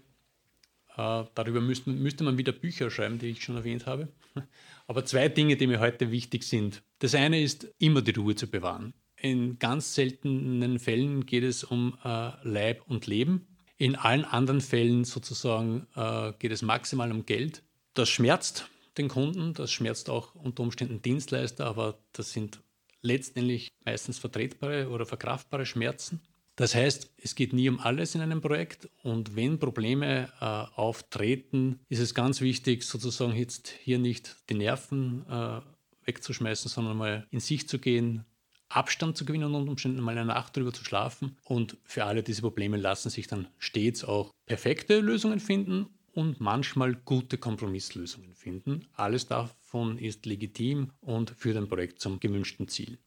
Äh, 0.94 1.24
darüber 1.34 1.62
müsste, 1.62 2.22
man 2.22 2.36
wieder 2.36 2.52
Bücher 2.52 2.90
schreiben, 2.90 3.18
die 3.18 3.28
ich 3.28 3.42
schon 3.42 3.56
erwähnt 3.56 3.86
habe. 3.86 4.12
Aber 4.86 5.06
zwei 5.06 5.30
Dinge, 5.30 5.56
die 5.56 5.66
mir 5.66 5.80
heute 5.80 6.10
wichtig 6.10 6.44
sind. 6.44 6.82
Das 6.98 7.14
eine 7.14 7.42
ist, 7.42 7.66
immer 7.78 8.02
die 8.02 8.12
Ruhe 8.12 8.34
zu 8.34 8.46
bewahren. 8.46 8.92
In 9.16 9.58
ganz 9.58 9.94
seltenen 9.94 10.78
Fällen 10.78 11.24
geht 11.24 11.44
es 11.44 11.64
um 11.64 11.96
äh, 12.04 12.32
Leib 12.46 12.82
und 12.88 13.06
Leben. 13.06 13.53
In 13.84 13.96
allen 13.96 14.24
anderen 14.24 14.62
Fällen 14.62 15.04
sozusagen 15.04 15.86
äh, 15.94 16.32
geht 16.38 16.52
es 16.52 16.62
maximal 16.62 17.12
um 17.12 17.26
Geld. 17.26 17.62
Das 17.92 18.08
schmerzt 18.08 18.66
den 18.96 19.08
Kunden, 19.08 19.52
das 19.52 19.72
schmerzt 19.72 20.08
auch 20.08 20.34
unter 20.34 20.62
Umständen 20.62 21.02
Dienstleister, 21.02 21.66
aber 21.66 21.98
das 22.14 22.32
sind 22.32 22.60
letztendlich 23.02 23.68
meistens 23.84 24.18
vertretbare 24.18 24.88
oder 24.88 25.04
verkraftbare 25.04 25.66
Schmerzen. 25.66 26.22
Das 26.56 26.74
heißt, 26.74 27.10
es 27.18 27.34
geht 27.34 27.52
nie 27.52 27.68
um 27.68 27.78
alles 27.78 28.14
in 28.14 28.22
einem 28.22 28.40
Projekt 28.40 28.88
und 29.02 29.36
wenn 29.36 29.58
Probleme 29.58 30.32
äh, 30.40 30.44
auftreten, 30.44 31.80
ist 31.90 32.00
es 32.00 32.14
ganz 32.14 32.40
wichtig, 32.40 32.84
sozusagen 32.84 33.36
jetzt 33.36 33.68
hier 33.68 33.98
nicht 33.98 34.34
die 34.48 34.54
Nerven 34.54 35.26
äh, 35.28 35.60
wegzuschmeißen, 36.06 36.70
sondern 36.70 36.96
mal 36.96 37.26
in 37.30 37.40
sich 37.40 37.68
zu 37.68 37.78
gehen, 37.78 38.24
Abstand 38.68 39.16
zu 39.16 39.24
gewinnen 39.24 39.44
und 39.44 39.54
unter 39.54 39.70
Umständen 39.70 40.00
mal 40.00 40.16
eine 40.16 40.26
Nacht 40.26 40.56
drüber 40.56 40.72
zu 40.72 40.84
schlafen. 40.84 41.36
Und 41.44 41.76
für 41.84 42.04
alle 42.04 42.22
diese 42.22 42.42
Probleme 42.42 42.76
lassen 42.76 43.10
sich 43.10 43.26
dann 43.26 43.48
stets 43.58 44.04
auch 44.04 44.30
perfekte 44.46 45.00
Lösungen 45.00 45.40
finden 45.40 45.86
und 46.12 46.40
manchmal 46.40 46.94
gute 46.94 47.38
Kompromisslösungen 47.38 48.34
finden. 48.34 48.86
Alles 48.94 49.26
davon 49.26 49.98
ist 49.98 50.26
legitim 50.26 50.90
und 51.00 51.30
führt 51.30 51.56
ein 51.56 51.68
Projekt 51.68 52.00
zum 52.00 52.20
gewünschten 52.20 52.68
Ziel. 52.68 52.98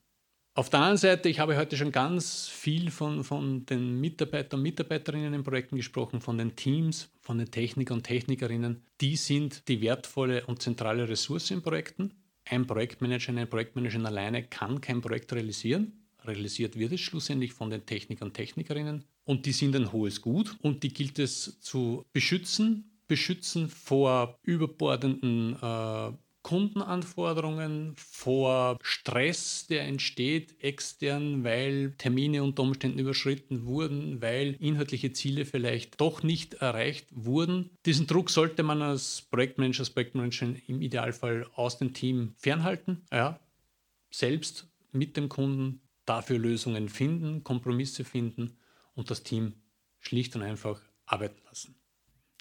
Auf 0.58 0.72
der 0.72 0.80
anderen 0.80 0.98
Seite, 0.98 1.30
ich 1.30 1.40
habe 1.40 1.56
heute 1.56 1.78
schon 1.78 1.92
ganz 1.92 2.48
viel 2.48 2.90
von, 2.90 3.24
von 3.24 3.68
den 3.68 4.02
Mitarbeitern 4.02 4.60
und 4.60 4.64
Mitarbeiterinnen 4.64 5.36
in 5.36 5.44
Projekten 5.44 5.76
gesprochen, 5.76 6.20
von 6.20 6.40
den 6.40 6.56
Teams, 6.56 7.12
von 7.22 7.38
den 7.38 7.52
Techniker 7.52 7.94
und 7.94 8.04
Technikerinnen. 8.04 8.84
Die 9.00 9.18
sind 9.18 9.68
die 9.68 9.82
wertvolle 9.82 10.48
und 10.48 10.64
zentrale 10.64 11.08
Ressource 11.08 11.52
in 11.52 11.62
Projekten. 11.62 12.12
Ein 12.50 12.66
Projektmanager, 12.66 13.30
eine 13.30 13.46
Projektmanagerin 13.46 14.06
alleine 14.06 14.44
kann 14.44 14.82
kein 14.82 15.02
Projekt 15.02 15.34
realisieren. 15.34 15.94
Realisiert 16.24 16.78
wird 16.78 16.94
es 16.94 17.02
schlussendlich 17.02 17.54
von 17.54 17.70
den 17.70 17.86
Technikern 17.86 18.30
und 18.30 18.34
Technikerinnen. 18.34 19.06
Und 19.24 19.46
die 19.46 19.52
sind 19.52 19.76
ein 19.76 19.92
hohes 19.92 20.22
Gut 20.22 20.56
und 20.62 20.84
die 20.84 20.94
gilt 20.94 21.20
es 21.20 21.60
zu 21.60 22.06
beschützen. 22.14 23.00
Beschützen 23.08 23.70
vor 23.70 24.38
überbordenden 24.44 25.56
äh, 25.62 26.12
Kundenanforderungen, 26.48 27.94
vor 27.98 28.80
Stress, 28.82 29.68
der 29.68 29.82
entsteht 29.82 30.64
extern, 30.64 31.44
weil 31.44 31.92
Termine 31.98 32.42
unter 32.42 32.64
Umständen 32.64 33.00
überschritten 33.00 33.66
wurden, 33.66 34.22
weil 34.22 34.56
inhaltliche 34.62 35.12
Ziele 35.12 35.44
vielleicht 35.44 36.00
doch 36.00 36.24
nicht 36.24 36.54
erreicht 36.54 37.08
wurden. 37.12 37.72
Diesen 37.86 38.08
Druck 38.08 38.30
sollte 38.30 38.64
man 38.64 38.82
als 38.82 39.24
Projektmanager, 39.30 39.82
als 39.82 39.90
Projektmanager 39.90 40.56
im 40.68 40.82
Idealfall 40.82 41.46
aus 41.54 41.80
dem 41.80 41.94
Team 41.94 42.34
fernhalten. 42.38 43.04
Ja, 43.12 43.42
selbst 44.10 44.70
mit 44.94 45.18
dem 45.18 45.28
Kunden 45.28 45.82
dafür 46.06 46.40
Lösungen 46.40 46.88
finden, 46.88 47.44
Kompromisse 47.44 48.06
finden 48.06 48.56
und 48.96 49.12
das 49.12 49.24
Team 49.24 49.56
schlicht 50.00 50.34
und 50.38 50.44
einfach 50.44 50.82
arbeiten 51.06 51.42
lassen. 51.44 51.76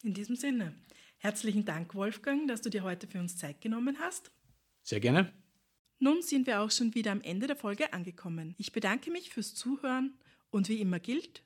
In 0.05 0.15
diesem 0.15 0.37
Sinne. 0.37 0.77
Herzlichen 1.19 1.65
Dank, 1.65 1.95
Wolfgang, 1.95 2.49
dass 2.49 2.63
du 2.63 2.71
dir 2.71 2.83
heute 2.83 3.07
für 3.07 3.19
uns 3.19 3.37
Zeit 3.37 3.61
genommen 3.61 3.99
hast. 3.99 4.31
Sehr 4.83 5.01
gerne. 5.01 5.33
Nun 5.99 6.23
sind 6.23 6.47
wir 6.47 6.61
auch 6.61 6.71
schon 6.71 6.95
wieder 6.95 7.13
am 7.13 7.23
Ende 7.23 7.47
der 7.47 7.57
Folge 7.57 7.93
angekommen. 7.93 8.55
Ich 8.59 8.73
bedanke 8.73 9.11
mich 9.11 9.31
fürs 9.31 9.55
Zuhören 9.55 10.15
und 10.51 10.69
wie 10.69 10.81
immer 10.81 11.01
gilt, 11.01 11.43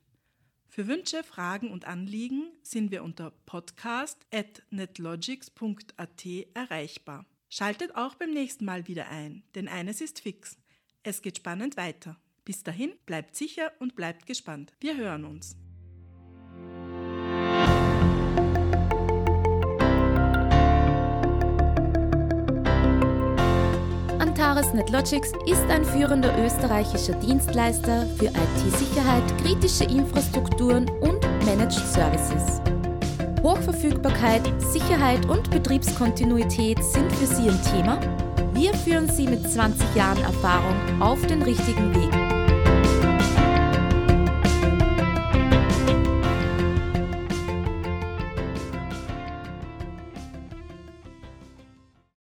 für 0.71 0.87
Wünsche, 0.87 1.23
Fragen 1.25 1.73
und 1.73 1.85
Anliegen 1.85 2.45
sind 2.63 2.93
wir 2.93 3.03
unter 3.03 3.33
podcast.netlogics.at 3.45 6.27
erreichbar. 6.55 7.27
Schaltet 7.49 7.97
auch 7.97 8.15
beim 8.15 8.31
nächsten 8.31 8.65
Mal 8.65 8.87
wieder 8.87 9.09
ein, 9.09 9.43
denn 9.57 9.67
eines 9.67 10.01
ist 10.01 10.21
fix. 10.21 10.57
Es 11.03 11.23
geht 11.23 11.39
spannend 11.39 11.77
weiter. 11.77 12.21
Bis 12.45 12.63
dahin, 12.63 12.93
bleibt 13.05 13.35
sicher 13.35 13.73
und 13.81 13.97
bleibt 13.97 14.27
gespannt. 14.27 14.73
Wir 14.79 14.97
hören 14.97 15.25
uns. 15.25 15.57
Antares 24.51 24.75
NetLogics 24.75 25.31
ist 25.47 25.63
ein 25.71 25.85
führender 25.85 26.37
österreichischer 26.45 27.13
Dienstleister 27.13 28.05
für 28.19 28.27
IT-Sicherheit, 28.27 29.23
kritische 29.45 29.85
Infrastrukturen 29.85 30.91
und 31.03 31.21
Managed 31.47 31.87
Services. 31.87 32.61
Hochverfügbarkeit, 33.45 34.43
Sicherheit 34.59 35.25
und 35.27 35.49
Betriebskontinuität 35.53 36.83
sind 36.83 37.13
für 37.13 37.27
Sie 37.27 37.49
ein 37.49 37.63
Thema? 37.63 38.01
Wir 38.53 38.75
führen 38.75 39.09
Sie 39.09 39.29
mit 39.29 39.49
20 39.49 39.95
Jahren 39.95 40.21
Erfahrung 40.25 41.01
auf 41.01 41.25
den 41.29 41.43
richtigen 41.43 41.95
Weg. 41.95 42.30